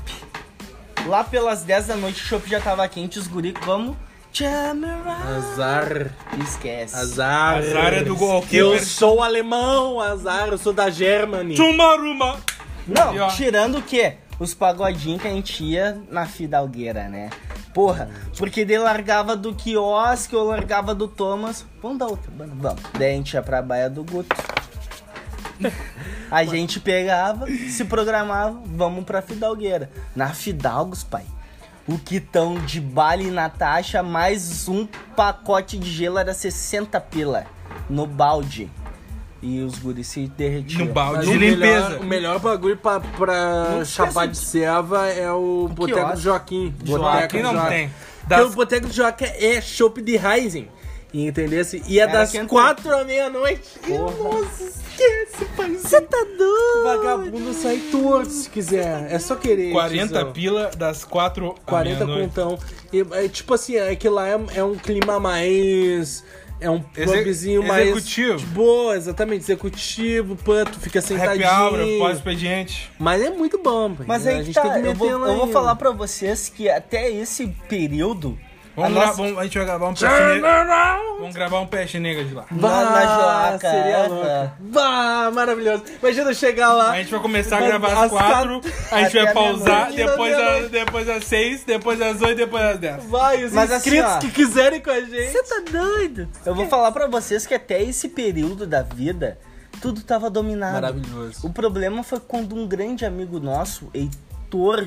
Lá 1.06 1.24
pelas 1.24 1.62
10 1.62 1.86
da 1.88 1.96
noite 1.96 2.22
o 2.22 2.26
chopp 2.26 2.48
já 2.48 2.60
tava 2.60 2.86
quente, 2.88 3.18
os 3.18 3.26
guri, 3.26 3.54
vamos. 3.64 3.96
Chamara. 4.32 5.16
Azar. 5.36 6.10
Esquece. 6.40 6.94
Azar. 6.94 7.58
Azar 7.58 7.94
é 7.94 8.04
do 8.04 8.14
goalkeeper. 8.14 8.58
Eu 8.60 8.78
sou 8.78 9.22
alemão, 9.22 10.00
azar. 10.00 10.48
Eu 10.48 10.58
sou 10.58 10.72
da 10.72 10.88
Germany. 10.88 11.56
Chumaruma. 11.56 12.38
Não, 12.86 13.28
E, 13.28 13.32
tirando 13.36 13.78
o 13.78 13.82
quê? 13.82 14.18
Os 14.38 14.54
pagodinhos 14.54 15.20
que 15.20 15.28
a 15.28 15.32
gente 15.32 15.62
ia 15.64 16.00
na 16.10 16.26
fidalgueira, 16.26 17.08
né? 17.08 17.28
Porra, 17.74 18.08
porque 18.38 18.64
daí 18.64 18.78
largava 18.78 19.36
do 19.36 19.54
quiosque 19.54 20.34
ou 20.34 20.44
largava 20.44 20.94
do 20.94 21.06
Thomas. 21.06 21.66
Vamos 21.82 21.98
dar 21.98 22.06
outra 22.06 22.30
banda? 22.30 22.52
Vamos. 22.56 22.82
Daí 22.98 23.12
a 23.12 23.16
gente 23.16 23.34
ia 23.34 23.42
pra 23.42 23.60
Baia 23.60 23.90
do 23.90 24.02
Guto. 24.04 24.34
A 26.30 26.44
gente 26.44 26.78
pegava, 26.78 27.46
se 27.68 27.84
programava, 27.84 28.60
vamos 28.66 29.04
pra 29.04 29.20
Fidalgueira. 29.20 29.90
Na 30.14 30.28
Fidalgos, 30.28 31.02
pai. 31.02 31.24
O 31.88 31.98
quitão 31.98 32.54
de 32.60 32.80
Bali 32.80 33.30
na 33.30 33.48
taxa, 33.48 34.00
mais 34.02 34.68
um 34.68 34.86
pacote 35.16 35.76
de 35.76 35.90
gelo 35.90 36.18
era 36.18 36.32
60 36.32 37.00
pila 37.00 37.46
no 37.88 38.06
balde. 38.06 38.70
E 39.42 39.60
os 39.60 39.78
guris 39.78 40.06
se 40.06 40.28
derretiam. 40.28 40.84
No 40.86 40.92
balde 40.92 41.26
de 41.26 41.36
limpeza. 41.38 41.88
Melhor, 41.88 42.00
o 42.00 42.04
melhor 42.04 42.38
bagulho 42.38 42.76
pra, 42.76 43.00
pra 43.00 43.82
chapar 43.86 44.28
de 44.28 44.36
serva 44.36 45.08
é 45.08 45.32
o 45.32 45.66
Boteco 45.68 46.12
do. 46.12 46.20
Joaquim. 46.20 46.74
Joaquim 46.84 47.02
Boteco 47.38 47.42
não 47.42 47.52
Joaquim. 47.54 47.68
tem. 47.70 47.88
Porque 48.20 48.28
Das- 48.28 48.52
o 48.52 48.54
Boteco 48.54 48.86
do 48.86 48.92
Joaquim 48.92 49.24
é 49.24 49.60
chopp 49.60 50.00
de 50.02 50.16
Rising. 50.16 50.68
Entendeu? 51.12 51.64
E 51.88 51.98
é 51.98 52.02
Era 52.02 52.12
das 52.12 52.30
quente. 52.32 52.46
quatro 52.48 52.94
à 52.96 53.04
meia-noite. 53.04 53.62
Nossa, 53.88 54.62
esquece, 54.64 55.44
pai. 55.56 55.70
Você 55.70 56.00
tá 56.00 56.24
doido? 56.38 56.84
Vagabundo 56.84 57.52
sai 57.52 57.78
torto 57.90 58.30
se 58.30 58.48
quiser. 58.48 59.06
É 59.10 59.18
só 59.18 59.34
querer. 59.34 59.72
40 59.72 60.06
tiozão. 60.08 60.32
pila 60.32 60.70
das 60.76 61.04
4 61.04 61.50
à 61.66 61.70
40 61.70 62.04
meia-noite. 62.06 62.28
contão. 62.34 62.58
E, 62.92 63.00
é, 63.12 63.28
tipo 63.28 63.54
assim, 63.54 63.76
é 63.76 63.94
que 63.96 64.08
lá 64.08 64.28
é, 64.28 64.38
é 64.56 64.62
um 64.64 64.76
clima 64.76 65.18
mais. 65.18 66.22
É 66.60 66.68
um 66.70 66.84
Exe- 66.94 67.16
pubzinho 67.22 67.62
mais. 67.66 67.86
executivo. 67.88 68.38
de 68.38 68.46
Boa, 68.46 68.94
exatamente. 68.94 69.42
Executivo, 69.42 70.36
pã, 70.36 70.62
tu 70.64 70.78
fica 70.78 70.98
Happy 70.98 71.08
sentadinho. 71.08 71.48
hour, 71.48 71.98
pós-expediente. 71.98 72.90
Mas 72.98 73.22
é 73.22 73.30
muito 73.30 73.58
bom, 73.58 73.94
pai. 73.94 74.04
Mas 74.06 74.26
a 74.26 74.30
aí 74.30 74.36
que 74.40 74.44
gente 74.44 74.54
tá, 74.54 74.62
tem 74.62 74.72
que 74.72 74.78
eu 74.78 74.82
meter 74.82 74.94
vou, 74.98 75.18
lá 75.18 75.28
eu 75.28 75.36
vou 75.38 75.48
falar 75.48 75.74
pra 75.76 75.90
vocês 75.90 76.50
que 76.54 76.68
até 76.68 77.10
esse 77.10 77.46
período. 77.66 78.38
Vamos 78.82 78.96
a 78.96 79.06
nossa- 79.06 79.22
vamos- 79.22 79.38
a 79.38 79.42
gente 79.44 79.58
vai 79.58 79.66
gravar 79.66 79.88
um 79.88 79.94
peste 79.94 80.20
negro. 80.24 80.48
Vamos 81.20 81.34
gravar 81.34 81.60
um 81.60 81.66
peste 81.66 81.98
negro 82.00 82.24
de 82.24 82.34
lá. 82.34 82.44
Joaca, 82.50 83.58
seria 83.70 84.06
louco. 84.08 84.52
Bah, 84.60 85.30
maravilhoso. 85.32 85.84
Imagina 86.02 86.30
eu 86.30 86.34
chegar 86.34 86.72
lá. 86.72 86.90
A 86.92 86.96
gente 86.96 87.10
vai 87.10 87.20
começar 87.20 87.58
a 87.58 87.60
gravar 87.60 88.04
às 88.04 88.10
4, 88.10 88.60
a 88.90 89.02
gente 89.02 89.22
vai 89.22 89.32
pausar, 89.34 89.92
depois, 89.92 90.34
a 90.38 90.60
depois 90.68 91.08
às 91.08 91.24
6, 91.24 91.64
depois 91.64 92.00
às 92.00 92.20
8, 92.20 92.36
depois 92.36 92.62
às 92.64 92.78
10. 92.78 93.04
Vai, 93.04 93.44
os 93.44 93.52
Mas 93.52 93.70
assim, 93.70 93.90
inscritos 93.90 94.12
ó. 94.14 94.18
que 94.18 94.30
quiserem 94.30 94.80
com 94.80 94.90
a 94.90 95.00
gente. 95.00 95.32
Você 95.32 95.42
tá 95.42 95.62
doido? 95.70 96.28
Eu 96.44 96.54
vou 96.54 96.66
falar 96.68 96.92
pra 96.92 97.06
vocês 97.06 97.46
que 97.46 97.54
até 97.54 97.82
esse 97.82 98.08
período 98.08 98.66
da 98.66 98.82
vida, 98.82 99.38
tudo 99.80 100.02
tava 100.02 100.28
dominado. 100.30 100.74
Maravilhoso. 100.74 101.46
O 101.46 101.50
problema 101.52 102.02
foi 102.02 102.20
quando 102.20 102.54
um 102.54 102.66
grande 102.66 103.04
amigo 103.04 103.38
nosso, 103.40 103.88
Heitor, 103.94 104.86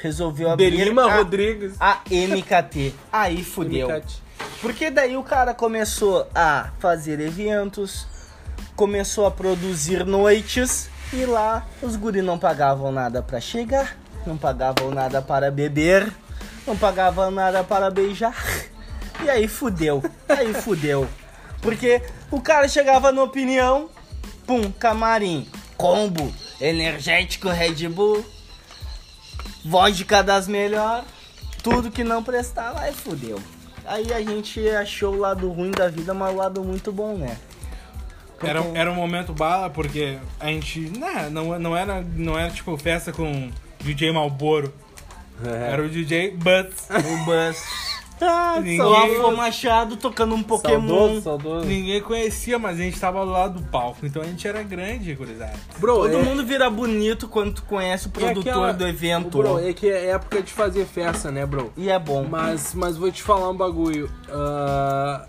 resolveu 0.00 0.50
abrir 0.50 0.70
Delima 0.70 1.04
a, 1.04 1.16
Rodrigues. 1.16 1.74
a 1.78 2.00
MKT. 2.10 2.94
Aí 3.12 3.44
fudeu. 3.44 3.88
MKT. 3.88 4.30
Porque 4.60 4.90
daí 4.90 5.16
o 5.16 5.22
cara 5.22 5.54
começou 5.54 6.28
a 6.34 6.70
fazer 6.78 7.20
eventos, 7.20 8.06
começou 8.74 9.26
a 9.26 9.30
produzir 9.30 10.04
noites 10.04 10.88
e 11.12 11.24
lá 11.26 11.66
os 11.82 11.96
guri 11.96 12.22
não 12.22 12.38
pagavam 12.38 12.90
nada 12.90 13.22
pra 13.22 13.40
chegar, 13.40 13.96
não 14.26 14.36
pagavam 14.36 14.90
nada 14.90 15.20
para 15.20 15.50
beber, 15.50 16.10
não 16.66 16.76
pagavam 16.76 17.30
nada 17.30 17.62
para 17.62 17.90
beijar. 17.90 18.34
E 19.22 19.28
aí 19.28 19.46
fudeu, 19.46 20.02
aí 20.28 20.54
fudeu. 20.54 21.06
Porque 21.60 22.00
o 22.30 22.40
cara 22.40 22.66
chegava 22.68 23.12
na 23.12 23.22
opinião, 23.22 23.90
pum, 24.46 24.70
camarim, 24.72 25.46
combo, 25.76 26.32
energético 26.60 27.48
Red 27.50 27.86
Bull, 27.88 28.24
vodka 29.64 30.22
das 30.22 30.48
melhores, 30.48 31.04
tudo 31.62 31.90
que 31.90 32.04
não 32.04 32.22
prestava, 32.22 32.80
aí 32.80 32.92
fudeu. 32.92 33.40
Aí 33.84 34.12
a 34.12 34.20
gente 34.20 34.68
achou 34.70 35.14
o 35.14 35.18
lado 35.18 35.50
ruim 35.50 35.70
da 35.70 35.88
vida, 35.88 36.14
mas 36.14 36.32
o 36.32 36.36
lado 36.36 36.62
muito 36.62 36.92
bom, 36.92 37.16
né? 37.16 37.36
Era, 38.42 38.60
era 38.74 38.90
um 38.90 38.94
momento 38.94 39.32
bala, 39.32 39.68
porque 39.68 40.18
a 40.38 40.46
gente. 40.46 40.80
Né, 40.98 41.28
não, 41.30 41.58
não, 41.58 41.76
era, 41.76 42.00
não 42.00 42.38
era 42.38 42.50
tipo 42.50 42.76
festa 42.78 43.12
com 43.12 43.50
DJ 43.80 44.12
Malboro. 44.12 44.72
É. 45.44 45.72
Era 45.72 45.82
o 45.82 45.88
DJ 45.88 46.30
Butts. 46.32 46.88
O 46.90 47.24
Buzz. 47.24 47.89
Ah, 48.20 48.60
Ninguém- 48.60 49.36
Machado 49.36 49.96
tocando 49.96 50.34
um 50.34 50.42
Pokémon. 50.42 50.88
Saudoso, 50.88 51.22
saudoso. 51.22 51.66
Ninguém 51.66 52.00
conhecia, 52.00 52.58
mas 52.58 52.78
a 52.78 52.82
gente 52.82 52.98
tava 53.00 53.24
do 53.24 53.30
lado 53.30 53.60
do 53.60 53.66
palco. 53.70 54.04
Então 54.04 54.20
a 54.20 54.24
gente 54.26 54.46
era 54.46 54.62
grande, 54.62 55.14
gurizada. 55.14 55.54
Bro, 55.78 55.94
Todo 56.02 56.18
é- 56.18 56.22
mundo 56.22 56.44
vira 56.44 56.68
bonito 56.68 57.28
quando 57.28 57.54
tu 57.54 57.62
conhece 57.62 58.06
o 58.06 58.08
é 58.08 58.12
produtor 58.12 58.50
aquela- 58.52 58.72
do 58.72 58.86
evento. 58.86 59.38
Bro, 59.38 59.58
é 59.66 59.72
que 59.72 59.88
é 59.88 60.10
época 60.10 60.42
de 60.42 60.52
fazer 60.52 60.84
festa, 60.84 61.30
né, 61.30 61.46
bro? 61.46 61.72
E 61.76 61.88
é 61.88 61.98
bom. 61.98 62.26
Mas, 62.28 62.74
mas 62.74 62.96
vou 62.96 63.10
te 63.10 63.22
falar 63.22 63.48
um 63.48 63.56
bagulho. 63.56 64.10
Ah, 64.28 65.26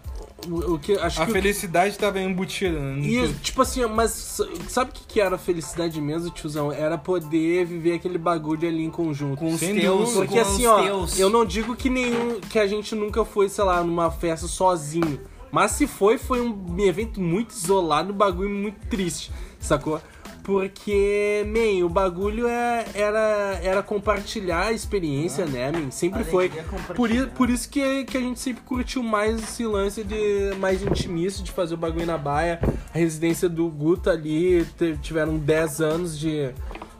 o, 0.49 0.73
o 0.75 0.79
que 0.79 0.93
acho 0.93 1.21
A 1.21 1.25
que 1.25 1.31
felicidade 1.31 1.97
tava 1.97 2.19
embutida. 2.19 2.79
né, 2.79 2.99
E, 3.01 3.33
tipo 3.41 3.61
assim, 3.61 3.85
mas 3.85 4.39
sabe 4.67 4.91
o 4.91 4.93
que, 4.93 5.05
que 5.05 5.21
era 5.21 5.35
a 5.35 5.39
felicidade 5.39 5.99
mesmo, 6.01 6.29
tiozão? 6.31 6.71
Era 6.71 6.97
poder 6.97 7.65
viver 7.65 7.93
aquele 7.93 8.17
bagulho 8.17 8.67
ali 8.67 8.83
em 8.83 8.89
conjunto. 8.89 9.37
Com 9.37 9.53
os 9.53 9.59
Sem 9.59 9.75
teus. 9.79 10.13
Porque 10.13 10.33
com 10.35 10.39
assim, 10.39 10.65
os 10.65 10.71
ó, 10.71 10.81
teus. 10.83 11.19
eu 11.19 11.29
não 11.29 11.45
digo 11.45 11.75
que 11.75 11.89
nenhum. 11.89 12.39
que 12.41 12.57
a 12.59 12.67
gente 12.67 12.95
nunca 12.95 13.23
foi, 13.25 13.49
sei 13.49 13.63
lá, 13.63 13.83
numa 13.83 14.09
festa 14.11 14.47
sozinho. 14.47 15.19
Mas 15.51 15.71
se 15.71 15.85
foi, 15.85 16.17
foi 16.17 16.39
um 16.39 16.79
evento 16.79 17.19
muito 17.19 17.51
isolado, 17.51 18.13
um 18.13 18.15
bagulho 18.15 18.49
muito 18.49 18.87
triste, 18.87 19.31
sacou? 19.59 19.99
Porque, 20.43 21.45
man, 21.47 21.85
o 21.85 21.89
bagulho 21.89 22.47
é, 22.47 22.85
era, 22.93 23.59
era 23.63 23.83
compartilhar 23.83 24.67
a 24.67 24.71
experiência, 24.71 25.45
né, 25.45 25.71
man? 25.71 25.91
Sempre 25.91 26.23
foi. 26.23 26.49
Por, 26.95 27.11
i- 27.11 27.27
por 27.27 27.49
isso 27.49 27.69
que, 27.69 28.03
que 28.05 28.17
a 28.17 28.21
gente 28.21 28.39
sempre 28.39 28.63
curtiu 28.63 29.03
mais 29.03 29.41
esse 29.41 29.65
lance 29.65 30.03
de 30.03 30.53
mais 30.59 30.81
intimista, 30.81 31.43
de 31.43 31.51
fazer 31.51 31.73
o 31.73 31.77
bagulho 31.77 32.05
na 32.05 32.17
baia. 32.17 32.59
A 32.93 32.97
residência 32.97 33.47
do 33.47 33.67
Guto 33.69 34.09
ali 34.09 34.65
tiveram 35.01 35.37
10 35.37 35.81
anos 35.81 36.17
de, 36.19 36.39
eh, 36.39 36.53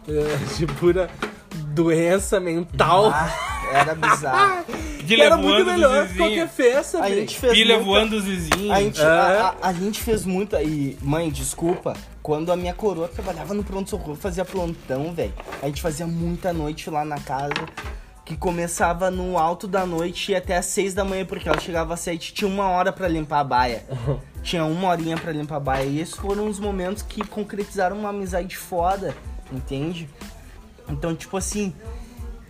de 0.58 0.66
pura 0.68 1.10
doença 1.74 2.40
mental. 2.40 3.12
Ah, 3.14 3.70
era 3.74 3.96
bizarro. 3.96 4.66
Era 5.12 5.36
muito 5.36 5.66
melhor 5.66 6.08
que 6.08 6.16
qualquer 6.16 6.48
festa, 6.48 7.02
A 7.04 7.10
gente 7.10 7.38
fez 7.38 7.52
Pilha 7.52 7.76
muita- 7.76 7.86
voando 7.90 8.12
dos 8.12 8.24
vizinhos. 8.24 8.72
A 8.72 8.80
gente, 8.82 9.02
É. 9.02 9.04
a, 9.06 9.56
a- 9.62 9.68
a 9.68 9.74
gente 9.74 10.00
fez 10.02 10.24
muita. 10.24 10.62
E, 10.64 10.98
mãe, 11.02 11.30
desculpa. 11.30 11.98
Quando 12.22 12.52
a 12.52 12.56
minha 12.56 12.74
coroa 12.74 13.08
trabalhava 13.08 13.54
no 13.54 13.64
pronto-socorro, 13.64 14.16
fazia 14.16 14.46
plantão, 14.46 15.14
velho. 15.14 15.34
A 15.62 15.66
gente 15.66 15.82
fazia 15.82 16.06
muita 16.06 16.54
noite 16.54 16.90
lá 16.90 17.04
na 17.04 17.20
casa. 17.20 17.54
Que 18.24 18.38
começava 18.38 19.10
no 19.10 19.38
alto 19.38 19.68
da 19.68 19.86
noite 19.86 20.32
e 20.32 20.36
até 20.36 20.56
às 20.56 20.68
seis 20.68 20.94
da 20.94 21.04
manhã, 21.04 21.26
porque 21.26 21.50
ela 21.50 21.60
chegava 21.60 21.96
às 21.96 22.00
sete 22.00 22.34
tinha 22.34 22.48
uma 22.48 22.70
hora 22.70 22.94
pra 22.94 23.08
limpar 23.08 23.40
a 23.40 23.44
baia. 23.44 23.86
tinha 24.44 24.64
uma 24.64 24.90
horinha 24.90 25.18
pra 25.18 25.32
limpar 25.32 25.58
a 25.58 25.60
baia. 25.60 25.86
E 25.86 26.00
esses 26.00 26.16
foram 26.16 26.48
os 26.48 26.60
momentos 26.60 27.02
que 27.02 27.26
concretizaram 27.26 27.98
uma 27.98 28.10
amizade 28.10 28.56
foda, 28.56 29.16
entende? 29.52 30.08
Então, 30.88 31.16
tipo 31.16 31.36
assim, 31.36 31.74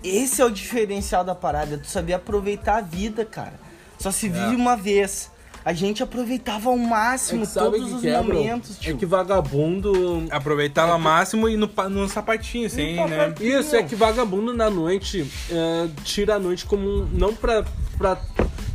esse 0.03 0.41
é 0.41 0.45
o 0.45 0.51
diferencial 0.51 1.23
da 1.23 1.33
parada, 1.33 1.77
tu 1.77 1.87
saber 1.87 2.13
aproveitar 2.13 2.77
a 2.77 2.81
vida, 2.81 3.23
cara. 3.23 3.53
Só 3.97 4.11
se 4.11 4.27
vive 4.27 4.55
uma 4.55 4.75
vez. 4.75 5.30
A 5.63 5.73
gente 5.73 6.01
aproveitava 6.01 6.69
ao 6.69 6.77
máximo 6.77 7.43
É 7.43 7.45
que 7.45 7.53
todos 7.53 7.87
que 7.87 7.93
os 7.95 8.01
que 8.01 8.07
é, 8.07 8.21
bro? 8.23 8.35
momentos, 8.35 8.77
É 8.77 8.79
tio. 8.79 8.97
que 8.97 9.05
vagabundo. 9.05 10.25
Aproveitava 10.31 10.93
ao 10.93 10.99
máximo 10.99 11.47
e 11.47 11.55
no, 11.55 11.69
no 11.89 12.09
sapatinho, 12.09 12.69
sem, 12.69 12.95
né? 12.95 13.33
Isso, 13.39 13.75
é 13.75 13.83
que 13.83 13.95
vagabundo 13.95 14.53
na 14.53 14.69
noite 14.69 15.29
é, 15.51 15.87
tira 16.03 16.35
a 16.35 16.39
noite 16.39 16.65
como 16.65 16.87
um. 16.87 17.07
Não 17.11 17.33
pra, 17.35 17.63
pra 17.97 18.17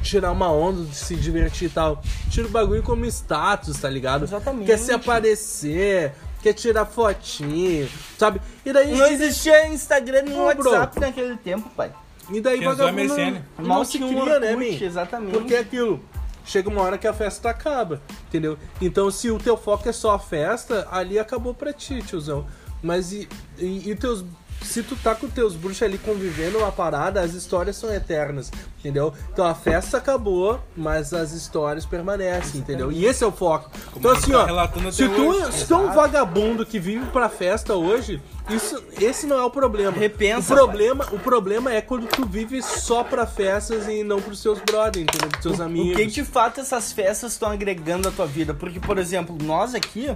tirar 0.03 0.31
uma 0.31 0.51
onda, 0.51 0.85
de 0.85 0.95
se 0.95 1.17
divertir 1.17 1.67
e 1.67 1.71
tal. 1.71 2.01
Tira 2.31 2.47
o 2.47 2.51
bagulho 2.51 2.83
como 2.83 3.05
status, 3.07 3.79
tá 3.81 3.91
ligado? 3.91 4.25
Exatamente. 4.25 4.67
Quer 4.67 4.79
se 4.79 4.93
aparecer, 4.93 6.13
quer 6.41 6.53
tirar 6.53 6.87
fotinho, 6.87 7.89
sabe? 8.17 8.41
E 8.65 8.73
daí. 8.73 8.97
Não 8.97 9.07
existia 9.09 9.67
Instagram 9.69 10.23
nem. 10.23 10.39
WhatsApp 10.39 11.01
naquele 11.01 11.37
tempo, 11.37 11.69
pai. 11.71 11.91
E 12.31 12.41
daí 12.41 12.61
vagabundo 12.61 13.17
não 13.59 13.67
Mal 13.67 13.85
se 13.85 13.99
cria, 13.99 14.41
né, 14.41 14.55
Orkut, 14.55 14.85
exatamente. 14.85 15.33
Porque 15.33 15.55
é 15.55 15.61
aquilo. 15.61 16.01
Chega 16.47 16.71
uma 16.71 16.81
hora 16.81 16.97
que 16.97 17.09
a 17.09 17.13
festa 17.13 17.51
acaba, 17.51 18.01
entendeu? 18.29 18.57
Então 18.81 19.11
se 19.11 19.31
o 19.31 19.39
teu 19.39 19.57
foco 19.57 19.89
é 19.89 19.93
só 19.93 20.13
a 20.13 20.19
festa, 20.19 20.87
ali 20.93 21.19
acabou 21.19 21.53
pra 21.53 21.73
ti, 21.73 22.01
tiozão. 22.03 22.47
Mas 22.81 23.13
e, 23.13 23.29
e, 23.59 23.91
e 23.91 23.97
teus. 23.97 24.25
Se 24.67 24.83
tu 24.83 24.97
tá 24.97 25.15
com 25.15 25.29
teus 25.29 25.55
bruxos 25.55 25.83
ali 25.83 25.97
convivendo 25.99 26.59
uma 26.59 26.73
parada, 26.73 27.21
as 27.21 27.33
histórias 27.33 27.77
são 27.77 27.93
eternas, 27.93 28.51
entendeu? 28.79 29.13
Então 29.33 29.47
a 29.47 29.55
festa 29.55 29.97
acabou, 29.99 30.61
mas 30.77 31.15
as 31.15 31.33
histórias 31.33 31.87
permanecem, 31.87 32.61
entendeu? 32.61 32.91
E 32.93 33.07
esse 33.07 33.25
é 33.25 33.27
o 33.27 33.33
foco. 33.33 33.71
Então 33.97 34.11
assim, 34.11 34.33
tá 34.33 34.47
ó, 34.53 34.91
se 34.91 35.09
tu, 35.09 35.53
se 35.53 35.67
tu 35.67 35.75
é 35.75 35.77
um 35.77 35.93
vagabundo 35.93 36.67
que 36.67 36.79
vive 36.79 37.07
pra 37.07 37.29
festa 37.29 37.75
hoje, 37.75 38.21
isso, 38.51 38.83
esse 39.01 39.27
não 39.27 39.39
é 39.39 39.45
o 39.45 39.51
problema. 39.51 39.93
Repensa, 39.97 40.53
O 40.53 40.57
problema, 40.57 41.07
o 41.13 41.19
problema 41.19 41.73
é 41.73 41.81
quando 41.81 42.07
tu 42.07 42.27
vive 42.27 42.63
só 42.63 43.03
pra 43.03 43.27
festas 43.27 43.89
e 43.89 44.03
não 44.05 44.21
pros 44.21 44.41
seus 44.41 44.59
brothers, 44.61 45.05
entendeu? 45.05 45.29
Pros 45.29 45.43
seus 45.43 45.59
O 45.59 45.63
amigos. 45.63 45.97
que 45.97 46.07
de 46.07 46.25
fato 46.25 46.61
essas 46.61 46.93
festas 46.93 47.33
estão 47.33 47.51
agregando 47.51 48.09
à 48.09 48.11
tua 48.11 48.27
vida? 48.27 48.53
Porque, 48.53 48.79
por 48.81 48.99
exemplo, 48.99 49.37
nós 49.43 49.75
aqui, 49.75 50.15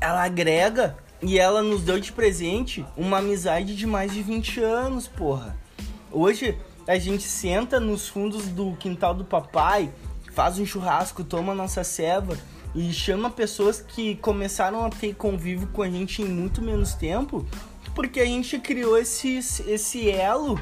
ela 0.00 0.24
agrega 0.24 0.96
e 1.22 1.38
ela 1.38 1.62
nos 1.62 1.82
deu 1.82 2.00
de 2.00 2.10
presente 2.10 2.84
uma 2.96 3.18
amizade 3.18 3.76
de 3.76 3.86
mais 3.86 4.12
de 4.12 4.22
20 4.22 4.60
anos, 4.60 5.06
porra. 5.06 5.56
Hoje, 6.10 6.58
a 6.86 6.98
gente 6.98 7.22
senta 7.22 7.78
nos 7.78 8.08
fundos 8.08 8.48
do 8.48 8.74
quintal 8.76 9.14
do 9.14 9.24
papai, 9.24 9.90
faz 10.32 10.58
um 10.58 10.66
churrasco, 10.66 11.22
toma 11.22 11.54
nossa 11.54 11.84
ceva 11.84 12.36
e 12.74 12.92
chama 12.92 13.30
pessoas 13.30 13.80
que 13.80 14.16
começaram 14.16 14.84
a 14.84 14.90
ter 14.90 15.14
convívio 15.14 15.68
com 15.68 15.82
a 15.82 15.88
gente 15.88 16.22
em 16.22 16.26
muito 16.26 16.60
menos 16.60 16.94
tempo, 16.94 17.46
porque 17.94 18.20
a 18.20 18.26
gente 18.26 18.58
criou 18.58 18.98
esse, 18.98 19.38
esse 19.66 20.10
elo 20.10 20.58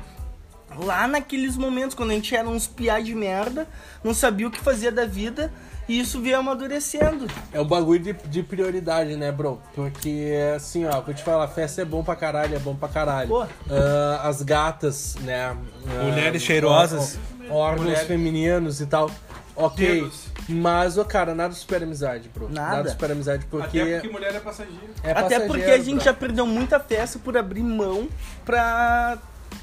lá 0.77 1.09
naqueles 1.09 1.57
momentos, 1.57 1.95
quando 1.95 2.11
a 2.11 2.15
gente 2.15 2.35
era 2.35 2.49
uns 2.49 2.67
piá 2.67 3.01
de 3.01 3.15
merda, 3.15 3.67
não 4.05 4.15
sabia 4.15 4.47
o 4.47 4.51
que 4.51 4.61
fazer 4.61 4.91
da 4.91 5.07
vida, 5.07 5.53
e 5.91 6.01
isso 6.01 6.21
veio 6.21 6.39
amadurecendo. 6.39 7.27
É 7.53 7.61
um 7.61 7.65
bagulho 7.67 8.01
de, 8.01 8.13
de 8.13 8.43
prioridade, 8.43 9.17
né, 9.17 9.31
bro? 9.33 9.61
Porque, 9.75 10.33
assim, 10.57 10.85
ó, 10.87 11.01
vou 11.01 11.13
te 11.15 11.23
falar, 11.23 11.49
festa 11.49 11.83
é 11.83 11.85
bom 11.85 12.03
pra 12.05 12.15
caralho, 12.17 12.55
é 12.55 12.59
bom 12.59 12.75
pra 12.77 12.89
caralho. 12.89 13.29
Pô. 13.29 13.43
Ah, 13.71 14.21
as 14.29 14.43
gatas, 14.43 15.17
né? 15.23 15.47
ah, 15.47 16.03
Mulheres 16.05 16.43
cheirosas. 16.43 17.19
ó- 17.51 17.55
ó- 17.55 17.57
Órgãos 17.57 17.87
Mulheres- 17.87 18.07
femininos 18.07 18.81
e 18.81 18.87
tal. 18.87 19.11
Ok. 19.57 20.03
Dedos. 20.03 20.31
Mas, 20.49 20.97
ô, 20.97 21.05
cara, 21.05 21.35
nada 21.35 21.53
supera 21.55 21.85
amizade, 21.85 22.31
bro. 22.33 22.49
Nada. 22.49 22.89
supera 22.91 23.13
amizade, 23.13 23.45
porque. 23.51 23.79
Até 23.81 23.95
porque 24.01 24.09
mulher 24.09 24.35
é 24.35 24.41
passageiro. 24.41 24.81
é 25.03 25.11
Até 25.11 25.23
passageiro, 25.23 25.47
porque 25.49 25.71
a 25.71 25.79
gente 25.79 25.95
bro. 25.97 26.05
já 26.05 26.15
perdeu 26.15 26.47
muita 26.47 26.81
festa 26.81 27.19
por 27.19 27.37
abrir 27.37 27.63
mão 27.63 28.09
pra 28.45 29.19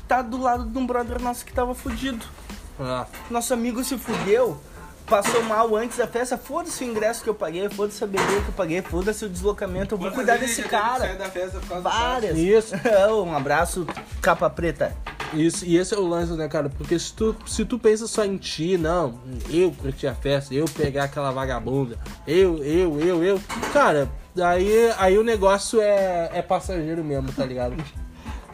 tá 0.08 0.22
do 0.22 0.38
lado 0.42 0.66
de 0.66 0.78
um 0.78 0.86
brother 0.86 1.22
nosso 1.22 1.44
que 1.46 1.52
tava 1.54 1.74
fudido. 1.74 2.24
Ah, 2.80 3.06
Nosso 3.32 3.54
amigo 3.54 3.84
se 3.84 3.98
fudeu, 3.98 4.62
passou 5.08 5.42
mal 5.44 5.76
antes 5.76 5.98
da 5.98 6.06
festa, 6.06 6.38
foda-se 6.38 6.84
o 6.84 6.88
ingresso 6.88 7.24
que 7.24 7.30
eu 7.30 7.34
paguei, 7.34 7.68
foda-se 7.70 8.04
a 8.04 8.08
bebida 8.08 8.42
que 8.42 8.50
eu 8.50 8.54
paguei, 8.54 8.82
foda-se 8.82 9.26
o 9.26 9.30
deslocamento, 9.30 9.96
eu 9.96 9.98
vou 9.98 10.12
cuidar 10.12 10.38
desse 10.38 10.62
cara. 10.64 11.00
Sai 11.00 11.16
da 11.16 11.30
festa 11.30 11.60
por 11.60 11.70
causa 11.70 11.84
Várias. 11.84 12.38
Isso. 12.38 12.76
um 13.26 13.36
abraço, 13.36 13.88
capa 14.22 14.50
preta. 14.50 14.96
Isso, 15.34 15.66
e 15.66 15.78
esse 15.78 15.94
é 15.94 15.98
o 15.98 16.08
lance, 16.08 16.34
né, 16.34 16.48
cara? 16.48 16.70
Porque 16.70 16.98
se 16.98 17.14
tu, 17.14 17.36
se 17.46 17.66
tu 17.66 17.78
pensa 17.78 18.08
só 18.08 18.24
em 18.24 18.38
ti, 18.38 18.78
não, 18.78 19.20
eu 19.50 19.72
curtir 19.72 20.08
a 20.08 20.16
festa, 20.16 20.54
eu 20.54 20.66
pegar 20.66 21.06
aquela 21.06 21.32
vagabunda, 21.32 21.98
eu, 22.26 22.64
eu, 22.64 23.00
eu, 23.00 23.24
eu, 23.24 23.42
cara, 23.74 24.10
aí, 24.42 24.92
aí 24.98 25.18
o 25.18 25.24
negócio 25.24 25.82
é, 25.82 26.30
é 26.34 26.42
passageiro 26.42 27.04
mesmo, 27.04 27.32
tá 27.34 27.46
ligado? 27.46 27.76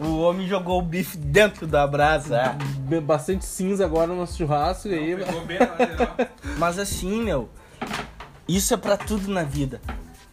O 0.03 0.19
homem 0.19 0.45
jogou 0.47 0.79
o 0.79 0.81
bife 0.81 1.17
dentro 1.17 1.65
da 1.65 1.87
brasa. 1.87 2.57
Bastante 3.03 3.45
cinza 3.45 3.85
agora 3.85 4.07
no 4.07 4.17
nosso 4.17 4.37
churrasco 4.37 4.89
e 4.89 4.93
aí. 4.93 5.15
Pegou 5.15 5.45
bem 5.45 5.59
na 5.59 5.65
lateral. 5.65 6.15
Mas 6.59 6.77
assim, 6.77 7.23
meu, 7.23 7.49
isso 8.47 8.73
é 8.73 8.77
pra 8.77 8.97
tudo 8.97 9.31
na 9.31 9.43
vida. 9.43 9.79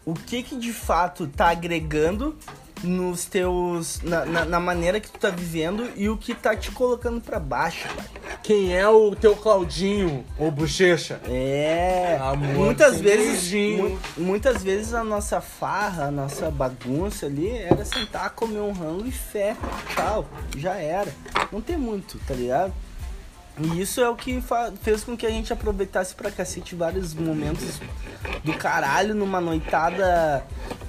O 0.05 0.13
que 0.13 0.43
que 0.43 0.57
de 0.57 0.73
fato 0.73 1.25
tá 1.25 1.49
agregando 1.49 2.35
nos 2.83 3.25
teus. 3.25 4.01
na, 4.01 4.25
na, 4.25 4.45
na 4.45 4.59
maneira 4.59 4.99
que 4.99 5.09
tu 5.09 5.19
tá 5.19 5.29
vivendo 5.29 5.89
e 5.95 6.09
o 6.09 6.17
que 6.17 6.33
tá 6.33 6.55
te 6.55 6.71
colocando 6.71 7.21
pra 7.21 7.39
baixo, 7.39 7.87
pai. 7.95 8.05
Quem 8.43 8.75
é 8.75 8.87
o 8.87 9.15
teu 9.15 9.35
Claudinho 9.35 10.25
ou 10.37 10.49
Bochecha? 10.51 11.21
É, 11.27 12.17
Amor, 12.21 12.47
muitas 12.55 12.99
vezes, 12.99 13.51
mu- 13.77 13.99
muitas 14.17 14.63
vezes 14.63 14.93
a 14.93 15.03
nossa 15.03 15.39
farra, 15.41 16.05
a 16.05 16.11
nossa 16.11 16.49
bagunça 16.49 17.27
ali 17.27 17.49
era 17.49 17.85
sentar, 17.85 18.31
comer 18.31 18.59
um 18.61 18.71
rango 18.71 19.05
e 19.05 19.11
fé, 19.11 19.55
tchau, 19.93 20.25
já 20.57 20.75
era. 20.75 21.11
Não 21.51 21.61
tem 21.61 21.77
muito, 21.77 22.17
tá 22.27 22.33
ligado? 22.33 22.73
E 23.59 23.81
isso 23.81 24.01
é 24.01 24.09
o 24.09 24.15
que 24.15 24.41
fez 24.81 25.03
com 25.03 25.15
que 25.15 25.25
a 25.25 25.29
gente 25.29 25.51
aproveitasse 25.53 26.15
pra 26.15 26.31
cacete 26.31 26.73
vários 26.75 27.13
momentos 27.13 27.79
do 28.43 28.53
caralho 28.53 29.13
numa 29.13 29.39
noitada, 29.41 30.43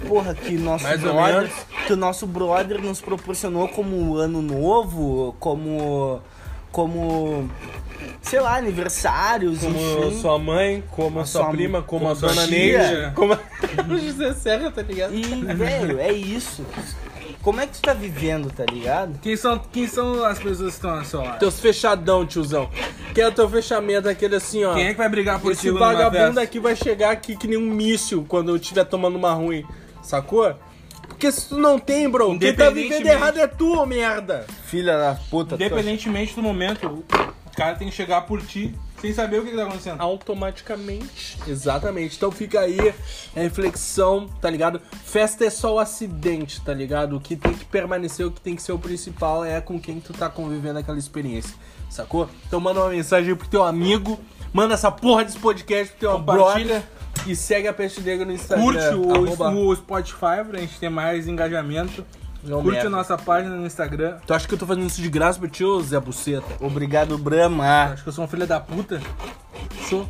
porra, 0.09 0.35
que 0.35 0.57
nosso 0.57 0.85
Mais 0.85 1.01
brother, 1.01 1.51
que 1.87 1.93
o 1.93 1.97
nosso 1.97 2.27
brother 2.27 2.81
nos 2.81 3.01
proporcionou 3.01 3.69
como 3.69 4.17
ano 4.17 4.41
novo, 4.41 5.35
como 5.41 6.21
como 6.71 7.51
sei 8.23 8.41
lá, 8.41 8.57
aniversários, 8.57 9.61
Como 9.61 9.77
enfim. 9.79 10.21
sua 10.21 10.39
mãe, 10.39 10.83
como 10.91 11.21
a 11.21 11.27
sua, 11.27 11.43
Sua- 11.43 11.51
prima, 11.51 11.83
como, 11.83 12.07
como 12.07 12.11
a 12.13 12.15
dona. 12.15 12.47
Neide, 12.47 13.13
como 13.15 13.35
o 13.35 13.99
José 13.99 14.33
Serra, 14.35 14.71
tá 14.71 14.81
ligado? 14.83 15.15
E, 15.15 15.23
velho, 15.55 16.01
é 16.01 16.11
isso. 16.13 16.65
Como 17.43 17.61
é 17.61 17.67
que 17.67 17.73
tu 17.75 17.83
tá 17.83 17.93
vivendo, 17.93 18.51
tá 18.53 18.65
ligado? 18.71 19.19
Quem 19.21 19.37
são, 19.37 19.59
quem 19.59 19.89
são 19.89 20.25
as 20.25 20.39
pessoas 20.39 20.59
que 20.71 20.77
estão 20.77 20.91
ao 20.99 21.05
seu 21.05 21.21
lado? 21.23 21.41
Teus 21.41 21.59
fechadão, 21.59 22.25
tiozão. 22.25 22.71
Que 23.13 23.21
é 23.21 23.27
o 23.29 23.33
teu 23.33 23.49
fechamento, 23.51 24.09
aquele 24.09 24.37
assim, 24.37 24.63
ó. 24.65 24.75
Quem 24.75 24.87
é 24.87 24.93
que 24.93 24.99
vai 24.99 25.09
brigar 25.09 25.41
por 25.41 25.51
Esse 25.53 25.63
ti 25.63 25.71
numa 25.71 25.81
vagabundo 25.93 26.25
festa? 26.27 26.41
aqui 26.43 26.61
vai 26.61 26.77
chegar 26.77 27.11
aqui 27.11 27.37
que 27.37 27.49
nem 27.49 27.59
um 27.59 27.67
míssil 27.69 28.25
quando 28.29 28.51
eu 28.51 28.57
estiver 28.57 28.85
tomando 28.85 29.17
uma 29.17 29.33
ruim, 29.33 29.65
sacou? 30.03 30.55
Porque 31.09 31.31
se 31.33 31.49
tu 31.49 31.59
não 31.59 31.79
tem, 31.81 32.09
bro, 32.09 32.39
quem 32.39 32.55
tá 32.55 32.71
vivendo 32.71 32.87
Independentemente- 32.87 33.09
errado 33.09 33.39
é 33.39 33.47
tu, 33.49 33.77
ô 33.77 33.85
merda. 33.87 34.47
Filha 34.67 34.97
da 34.97 35.15
puta. 35.29 35.57
Independentemente 35.57 36.35
do 36.37 36.43
momento, 36.43 36.87
o 36.89 37.57
cara 37.57 37.75
tem 37.75 37.89
que 37.89 37.95
chegar 37.95 38.23
por 38.23 38.41
ti 38.41 38.73
sem 39.03 39.13
saber 39.13 39.41
o 39.41 39.45
que, 39.45 39.51
que 39.51 39.57
tá 39.57 39.65
acontecendo. 39.65 40.01
Automaticamente. 40.01 41.37
Exatamente. 41.49 42.17
Então 42.17 42.31
fica 42.31 42.61
aí 42.61 42.95
a 43.35 43.41
reflexão, 43.41 44.29
tá 44.41 44.49
ligado? 44.49 44.81
Festa 45.05 45.45
é 45.45 45.51
só 45.51 45.75
o 45.75 45.79
acidente, 45.81 46.61
tá 46.61 46.73
ligado? 46.73 47.17
O 47.17 47.21
que 47.21 47.35
tem 47.35 47.53
que 47.53 47.65
permanecer, 47.65 48.25
o 48.25 48.31
que 48.31 48.41
tem 48.41 48.55
que 48.55 48.63
ser 48.63 48.71
o 48.71 48.79
principal 48.79 49.45
é 49.45 49.61
com 49.61 49.81
quem 49.81 49.99
tu 49.99 50.13
tá 50.13 50.31
convivendo 50.31 50.79
aquela 50.79 50.99
experiência, 50.99 51.53
sacou? 51.91 52.31
Então 52.47 52.61
manda 52.61 52.79
uma 52.79 52.91
mensagem 52.91 53.35
pro 53.35 53.49
teu 53.49 53.65
amigo, 53.65 54.21
manda 54.53 54.75
essa 54.75 54.93
porra 54.93 55.25
desse 55.25 55.39
podcast 55.39 55.93
pro 55.95 56.09
teu 56.09 56.19
brother 56.21 56.85
e 57.27 57.35
segue 57.35 57.67
a 57.67 57.75
Peste 57.75 58.01
Negra 58.03 58.25
no 58.25 58.33
Instagram. 58.33 58.65
Curte 58.65 59.43
o, 59.43 59.69
o 59.69 59.75
Spotify 59.75 60.45
pra 60.49 60.61
gente 60.61 60.79
ter 60.79 60.89
mais 60.89 61.27
engajamento. 61.27 62.07
Não 62.45 62.61
Curte 62.61 62.73
merda. 62.73 62.89
a 62.89 62.91
nossa 62.91 63.17
página 63.17 63.55
no 63.55 63.67
Instagram. 63.67 64.17
Tu 64.27 64.35
acha 64.35 64.49
que 64.49 64.55
eu 64.55 64.59
tô 64.59 64.67
fazendo 64.67 64.87
isso 64.87 65.01
de 65.01 65.09
graça 65.09 65.39
pra 65.39 65.49
ti, 65.49 65.65
ô 65.65 65.81
Zé 65.81 66.01
Buceta? 66.01 66.47
Obrigado, 66.61 67.17
Brahma. 67.17 67.93
Acho 67.93 68.03
que 68.03 68.09
eu 68.09 68.13
sou 68.13 68.25
uma 68.25 68.29
filha 68.29 68.47
da 68.47 68.59
puta. 68.59 69.01
Sou. 69.89 70.09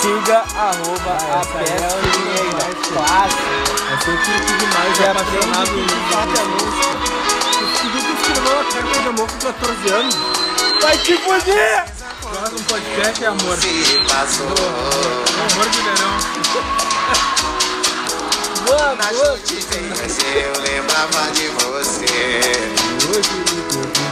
Siga 0.00 0.38
arroba 0.56 1.10
a 1.10 1.40
é 1.40 1.64
Peste 1.64 1.84
a 1.84 1.86
Negra. 1.88 2.52
mais 2.52 2.86
Clássico. 2.88 3.42
Eu 3.90 3.98
sou 4.04 4.14
o 4.14 4.18
que 4.18 4.58
demais, 4.58 4.98
E 4.98 5.02
é 5.02 5.10
apaixonado 5.10 5.86
de 5.86 5.94
fato 6.12 6.34
é 6.38 6.44
música. 6.44 6.88
Tu 7.80 7.86
viu 7.90 8.02
que 8.02 8.12
escreveu 8.12 8.52
uma 8.54 8.64
carta 8.64 9.00
de 9.02 9.08
amor 9.08 9.28
com 9.28 9.38
14 9.38 9.90
anos? 9.92 10.16
Vai 10.82 10.98
te 10.98 11.16
fuder! 11.18 11.84
Próximo 12.22 12.64
podcast 12.68 13.24
é 13.24 13.26
amor. 13.26 13.56
se 13.56 14.04
passou 14.08 14.46
Amor 14.46 15.68
de 15.70 15.80
verão. 15.80 16.87
Nas 18.76 19.16
notícias 19.16 20.18
eu 20.34 20.52
lembrava 20.60 21.30
de 21.32 21.48
você 21.48 22.06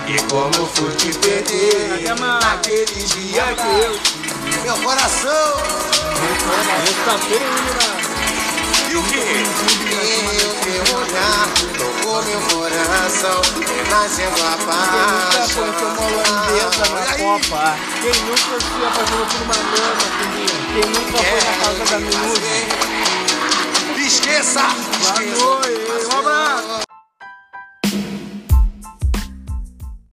E 0.08 0.22
como 0.30 0.66
fui 0.74 0.94
te 0.96 1.12
perder 1.18 1.92
Até 1.94 2.20
mais. 2.20 2.44
Naquele 2.44 2.86
dia 2.86 3.44
que 3.54 3.66
eu 3.84 4.00
Meu 4.64 4.76
coração 4.78 5.62
E 8.90 8.96
o 8.96 9.02
que? 9.02 9.18
E 9.18 10.44
o 10.46 10.54
teu 10.54 10.96
olhar 10.96 11.48
Tocou 11.76 12.22
meu 12.22 12.40
coração 12.40 13.40
Renascendo 13.66 14.42
a 14.42 14.56
Nunca 14.56 14.66
paz 14.66 15.50
foi 15.52 15.68
uma 15.68 16.02
holandesa 16.02 16.84
na 16.94 17.04
Copa. 17.16 17.78
Quem 18.00 18.16
nunca 18.22 18.56
se 18.60 18.66
apaixonou 18.84 19.26
por 19.26 19.40
uma 19.42 19.54
lama? 19.54 20.06
Quem 20.72 20.86
nunca 20.90 21.18
foi 21.22 21.40
na 21.40 21.54
casa 21.64 21.84
da 21.84 21.98
Minuta. 21.98 22.95
Esqueça! 24.16 25.85